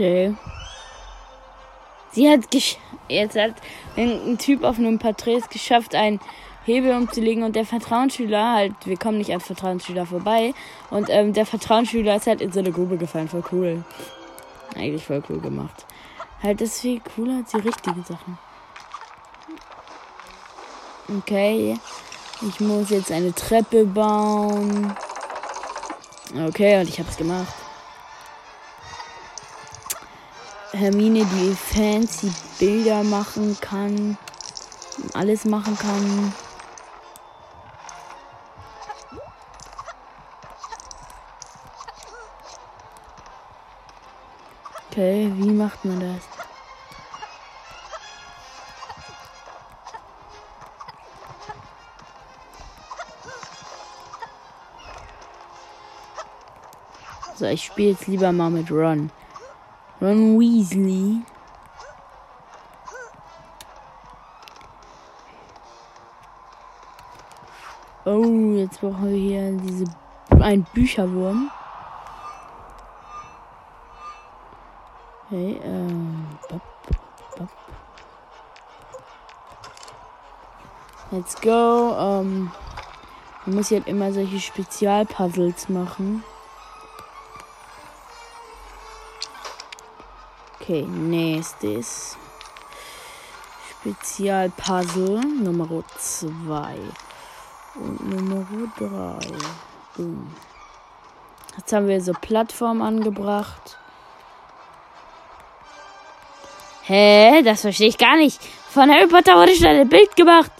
Okay. 0.00 0.34
Sie 2.12 2.30
hat 2.30 2.46
jetzt 3.10 3.36
hat 3.36 3.52
ein 3.98 4.38
Typ 4.38 4.64
auf 4.64 4.78
einem 4.78 4.98
Porträt 4.98 5.36
es 5.36 5.50
geschafft, 5.50 5.94
einen 5.94 6.20
Hebel 6.64 6.96
umzulegen 6.96 7.42
und 7.42 7.54
der 7.54 7.66
Vertrauensschüler 7.66 8.54
halt, 8.54 8.72
wir 8.86 8.96
kommen 8.96 9.18
nicht 9.18 9.30
an 9.30 9.40
Vertrauensschüler 9.40 10.06
vorbei 10.06 10.54
und 10.88 11.10
ähm, 11.10 11.34
der 11.34 11.44
Vertrauensschüler 11.44 12.16
ist 12.16 12.26
halt 12.26 12.40
in 12.40 12.50
so 12.50 12.60
eine 12.60 12.72
Grube 12.72 12.96
gefallen, 12.96 13.28
voll 13.28 13.44
cool. 13.52 13.84
Eigentlich 14.74 15.04
voll 15.04 15.22
cool 15.28 15.38
gemacht. 15.38 15.84
Halt, 16.42 16.62
ist 16.62 16.80
viel 16.80 17.02
cooler 17.14 17.36
als 17.36 17.50
die 17.50 17.58
richtigen 17.58 18.02
Sachen. 18.02 18.38
Okay, 21.18 21.78
ich 22.40 22.60
muss 22.60 22.88
jetzt 22.88 23.12
eine 23.12 23.34
Treppe 23.34 23.84
bauen. 23.84 24.96
Okay, 26.48 26.80
und 26.80 26.88
ich 26.88 26.98
hab's 26.98 27.18
gemacht. 27.18 27.59
Hermine, 30.80 31.26
die 31.26 31.54
fancy 31.54 32.32
Bilder 32.58 33.02
machen 33.02 33.54
kann, 33.60 34.16
alles 35.12 35.44
machen 35.44 35.76
kann. 35.76 36.32
Okay, 44.88 45.30
wie 45.34 45.50
macht 45.50 45.84
man 45.84 46.00
das? 46.00 46.22
So, 57.38 57.44
ich 57.44 57.66
spiele 57.66 57.90
jetzt 57.90 58.06
lieber 58.06 58.32
mal 58.32 58.48
mit 58.48 58.70
Ron. 58.70 59.10
Ron 60.00 60.38
Weasley. 60.40 61.22
Oh, 68.06 68.54
jetzt 68.56 68.80
brauchen 68.80 69.10
wir 69.10 69.16
hier 69.16 69.52
diese 69.58 69.84
ein 70.40 70.64
Bücherwurm. 70.72 71.50
Okay, 75.26 75.60
ähm, 75.62 76.26
bop, 76.48 76.62
bop. 77.36 77.48
Let's 81.10 81.40
go. 81.40 81.94
Ähm, 81.98 82.50
man 83.44 83.54
muss 83.54 83.70
jetzt 83.70 83.86
immer 83.86 84.12
solche 84.12 84.40
Spezialpuzzles 84.40 85.68
machen. 85.68 86.24
Okay, 90.70 90.86
nächstes. 90.86 92.16
Spezialpuzzle 93.70 95.20
Nummer 95.42 95.82
2 95.98 96.76
und 97.74 98.08
Nummer 98.08 98.46
3. 98.78 99.18
Boom. 99.96 100.32
Jetzt 101.56 101.72
haben 101.72 101.88
wir 101.88 102.00
so 102.00 102.12
Plattform 102.12 102.82
angebracht. 102.82 103.78
Hä? 106.84 107.42
Das 107.42 107.62
verstehe 107.62 107.88
ich 107.88 107.98
gar 107.98 108.16
nicht. 108.16 108.40
Von 108.68 108.92
Harry 108.92 109.08
Potter 109.08 109.34
wurde 109.34 109.56
schon 109.56 109.66
ein 109.66 109.88
Bild 109.88 110.14
gemacht. 110.14 110.52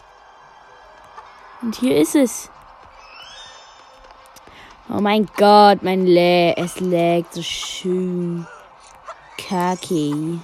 Und 1.63 1.77
hier 1.77 1.99
ist 1.99 2.17
es. 2.17 2.51
Oh 4.89 5.01
mein 5.01 5.27
Gott, 5.37 5.85
mein 5.85 6.05
Lä 6.05 6.53
es 6.57 6.81
lägt 6.81 7.35
so 7.35 7.43
schön. 7.43 8.45
Kaki. 9.49 10.41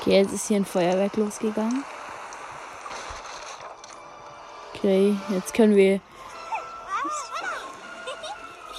Okay, 0.00 0.22
jetzt 0.22 0.32
ist 0.32 0.48
hier 0.48 0.58
ein 0.58 0.64
Feuerwerk 0.64 1.16
losgegangen. 1.16 1.84
Okay, 4.74 5.16
jetzt 5.30 5.52
können 5.54 5.76
wir. 5.76 6.00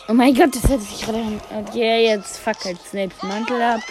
Oh 0.08 0.14
mein 0.14 0.34
Gott, 0.34 0.56
das 0.56 0.64
hätte 0.64 0.82
sich 0.82 1.02
gerade. 1.02 1.40
Okay, 1.52 2.06
jetzt 2.06 2.38
fackelt 2.38 2.82
Snapes 2.82 3.22
Mantel 3.22 3.62
ab. 3.62 3.82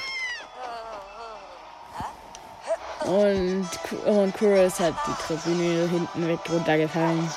Und, 3.09 3.69
und 4.05 4.37
Chris 4.37 4.79
hat 4.81 4.93
die 5.07 5.23
Tribüne 5.27 5.89
hinten 5.89 6.29
weg 6.29 6.41
runtergefallen. 6.51 7.31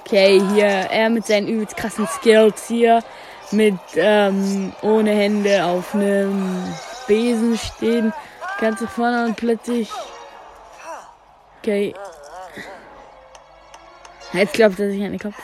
Okay, 0.00 0.40
hier, 0.52 0.66
er 0.66 1.10
mit 1.10 1.26
seinen 1.26 1.48
übelst 1.48 1.76
krassen 1.76 2.06
Skills 2.06 2.68
hier 2.68 3.02
mit 3.50 3.78
ähm, 3.96 4.72
ohne 4.82 5.10
Hände 5.10 5.64
auf 5.64 5.94
einem 5.94 6.72
Besen 7.08 7.58
stehen. 7.58 8.12
Ganz 8.60 8.80
vorne 8.94 9.24
und 9.24 9.36
plötzlich. 9.36 9.90
Okay. 11.58 11.94
Jetzt 14.32 14.52
glaubt 14.54 14.78
er 14.78 14.90
sich 14.90 15.02
an 15.02 15.10
den 15.10 15.18
Kopf. 15.18 15.34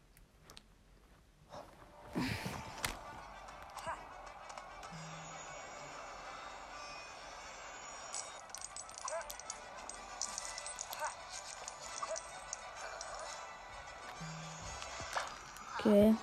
Okay. 15.79 16.15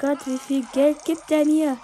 Gott, 0.00 0.26
wie 0.26 0.38
viel 0.38 0.64
Geld 0.72 1.04
gibt 1.04 1.28
der 1.28 1.44
mir? 1.44 1.76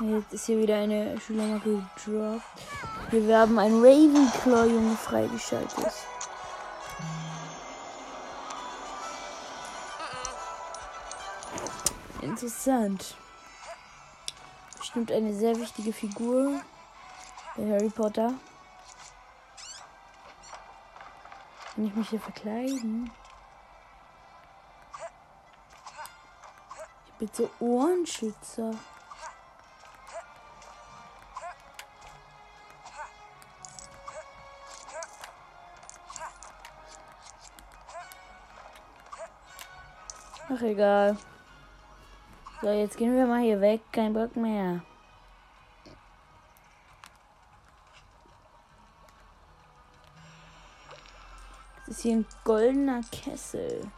Jetzt 0.00 0.32
ist 0.32 0.46
hier 0.46 0.56
wieder 0.56 0.76
eine 0.76 1.20
Schülermarke 1.20 1.84
gedroppt. 2.02 2.42
Wir 3.10 3.38
haben 3.38 3.58
ein 3.58 3.74
Ravenclaw, 3.74 4.64
Junge, 4.64 4.96
freigeschaltet. 4.96 5.92
Interessant. 12.22 13.16
Bestimmt 14.78 15.12
eine 15.12 15.34
sehr 15.34 15.54
wichtige 15.56 15.92
Figur 15.92 16.62
bei 17.54 17.70
Harry 17.70 17.90
Potter. 17.90 18.32
Kann 21.74 21.86
ich 21.86 21.94
mich 21.94 22.08
hier 22.08 22.20
verkleiden? 22.20 23.10
Bitte 27.20 27.50
Ohrenschützer. 27.60 28.74
Ach 40.48 40.62
egal. 40.62 41.18
So, 42.62 42.70
jetzt 42.70 42.96
gehen 42.96 43.14
wir 43.14 43.26
mal 43.26 43.42
hier 43.42 43.60
weg. 43.60 43.82
Kein 43.92 44.14
Bock 44.14 44.34
mehr. 44.36 44.80
Das 51.86 51.96
ist 51.98 52.00
hier 52.00 52.16
ein 52.16 52.26
goldener 52.44 53.02
Kessel. 53.12 53.92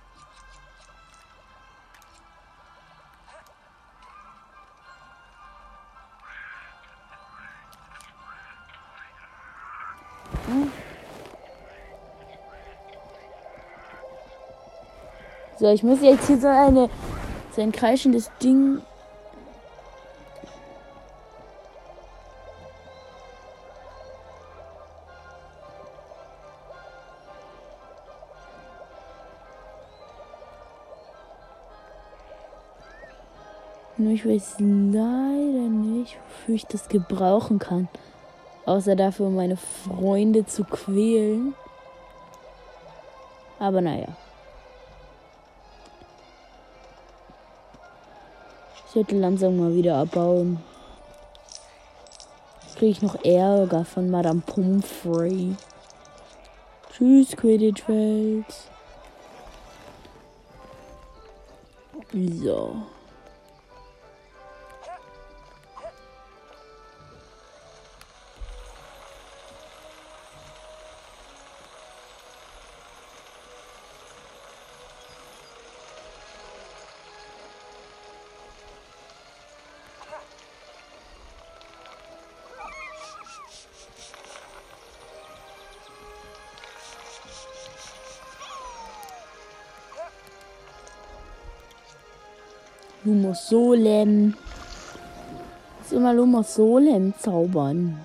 So, 15.63 15.71
ich 15.71 15.85
muss 15.85 16.03
jetzt 16.03 16.27
hier 16.27 16.41
so 16.41 16.49
eine 16.49 16.91
so 17.55 17.63
ein 17.63 17.71
kreischendes 17.71 18.33
Ding. 18.43 18.83
Nur 33.97 34.15
ich 34.15 34.27
weiß 34.27 34.57
leider 34.59 35.69
nicht, 35.69 36.19
wofür 36.27 36.57
ich 36.57 36.67
das 36.67 36.89
gebrauchen 36.89 37.61
kann. 37.61 37.89
Außer 38.67 38.97
dafür, 38.97 39.27
um 39.29 39.37
meine 39.37 39.57
Freunde 39.57 40.45
zu 40.45 40.65
quälen. 40.65 41.55
Aber 43.61 43.81
naja. 43.81 44.09
Sollte 48.93 49.17
langsam 49.17 49.57
mal 49.57 49.75
wieder 49.75 49.97
abbauen. 49.97 50.59
Kriege 52.77 52.93
ich 52.93 53.03
noch 53.03 53.25
Ärger 53.25 53.85
von 53.85 54.11
Madame 54.11 54.43
Pomfrey. 54.45 55.55
Tschüss, 56.93 57.37
Quidditch-Welt. 57.37 58.45
So. 62.13 62.77
Lumos 93.05 93.49
Solem. 93.49 94.37
Ist 95.83 95.93
immer 95.93 96.15
Lumos 96.15 96.55
Solem 96.55 97.13
zaubern. 97.19 98.01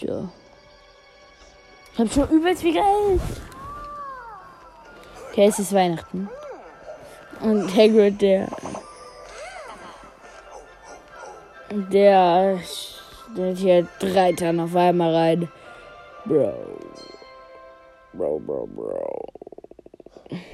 So. 0.00 0.28
Ich 1.92 1.98
hab 1.98 2.12
schon 2.12 2.28
übelst 2.30 2.62
viel 2.62 2.72
Geld. 2.72 3.20
Okay, 5.30 5.46
es 5.46 5.58
ist 5.58 5.72
Weihnachten. 5.72 6.28
Und 7.40 7.74
Hagrid, 7.74 8.20
der. 8.20 8.48
Der. 11.70 12.58
Der 13.36 13.50
hat 13.50 13.58
hier 13.58 13.88
drei 13.98 14.32
Tannen 14.32 14.60
auf 14.60 14.74
einmal 14.74 15.14
rein. 15.14 15.48
Bro. 16.24 16.52
Bro, 18.12 18.40
bro, 18.40 18.66
bro. 18.66 19.26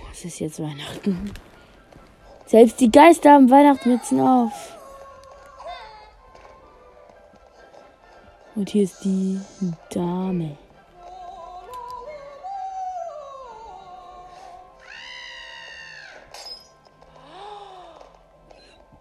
Was 0.09 0.25
ist 0.25 0.41
jetzt 0.41 0.61
Weihnachten? 0.61 1.33
Selbst 2.47 2.81
die 2.81 2.91
Geister 2.91 3.33
haben 3.33 3.51
Weihnachtsmützen 3.51 4.21
auf. 4.21 4.77
Und 8.55 8.71
hier 8.71 8.85
ist 8.85 9.05
die 9.05 9.41
Dame. 9.91 10.57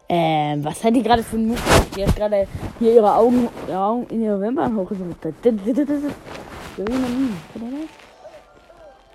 Ähm, 0.08 0.64
was 0.64 0.84
hat 0.84 0.96
die 0.96 1.04
gerade 1.04 1.24
für 1.24 1.36
einen 1.36 1.48
Move? 1.48 1.60
Die 1.96 2.06
hat 2.06 2.16
gerade 2.16 2.48
hier 2.80 2.94
ihre 2.94 3.16
Augen, 3.16 3.50
ihre 3.68 3.80
Augen 3.80 4.08
in 4.08 4.22
ihre 4.22 4.40
Wimpern 4.42 4.76
hochgesucht. 4.76 5.18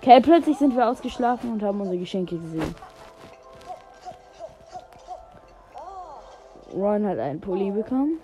Okay, 0.01 0.19
plötzlich 0.21 0.57
sind 0.57 0.75
wir 0.75 0.89
ausgeschlafen 0.89 1.53
und 1.53 1.63
haben 1.63 1.79
unsere 1.79 1.99
Geschenke 1.99 2.37
gesehen. 2.37 2.75
Ron 6.73 7.05
hat 7.05 7.19
einen 7.19 7.39
Pulli 7.39 7.71
bekommen. 7.71 8.19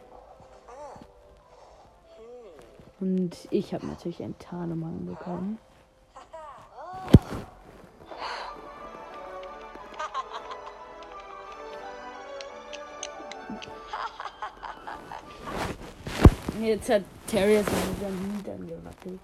Und 3.00 3.48
ich 3.52 3.74
habe 3.74 3.86
natürlich 3.86 4.24
einen 4.24 4.38
Tarnemann 4.40 5.06
bekommen. 5.06 5.60
Jetzt 16.60 16.90
hat 16.90 17.04
mit 17.30 18.00
seinen 18.02 18.32
Hintern 18.34 18.68
gewackelt. 18.68 19.20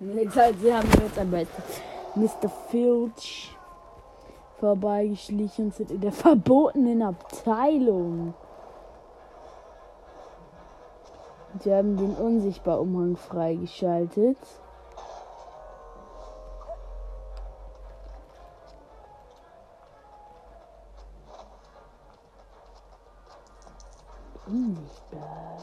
Jetzt 0.00 0.36
halt, 0.36 0.60
sie 0.60 0.72
haben 0.72 0.88
jetzt 0.88 1.18
am 1.18 1.30
besten 1.30 1.62
Mr. 2.14 2.48
Filch 2.70 3.54
vorbeigeschlichen 4.58 5.66
und 5.66 5.74
sind 5.74 5.90
in 5.90 6.00
der 6.00 6.12
verbotenen 6.12 7.02
Abteilung. 7.02 8.34
Sie 11.58 11.74
haben 11.74 11.96
den 11.96 12.14
Unsichtbar-Umhang 12.14 13.16
freigeschaltet. 13.16 14.38
Unsichtbar. 24.46 25.58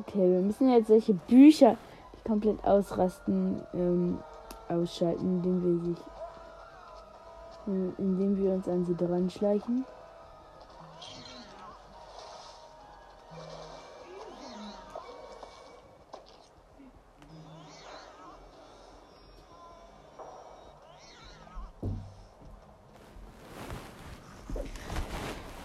Okay, 0.00 0.32
wir 0.32 0.40
müssen 0.40 0.70
jetzt 0.70 0.86
solche 0.86 1.14
Bücher, 1.14 1.76
die 2.14 2.28
komplett 2.28 2.64
ausrasten, 2.64 3.60
ähm, 3.74 4.18
ausschalten, 4.70 5.42
indem 5.42 5.62
wir 5.62 5.78
sich, 5.84 6.04
indem 7.98 8.36
wir 8.36 8.52
uns 8.52 8.68
an 8.68 8.84
sie 8.84 8.94
dran 8.94 9.28
schleichen. 9.28 9.84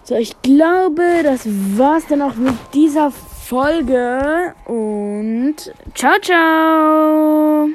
So, 0.08 0.14
ich 0.14 0.40
glaube, 0.44 1.24
das 1.24 1.48
war's 1.78 2.06
dann 2.08 2.22
auch 2.22 2.36
mit 2.36 2.54
dieser 2.76 3.10
Folge 3.10 4.54
und 4.68 5.56
ciao, 5.96 6.20
ciao! 6.22 7.70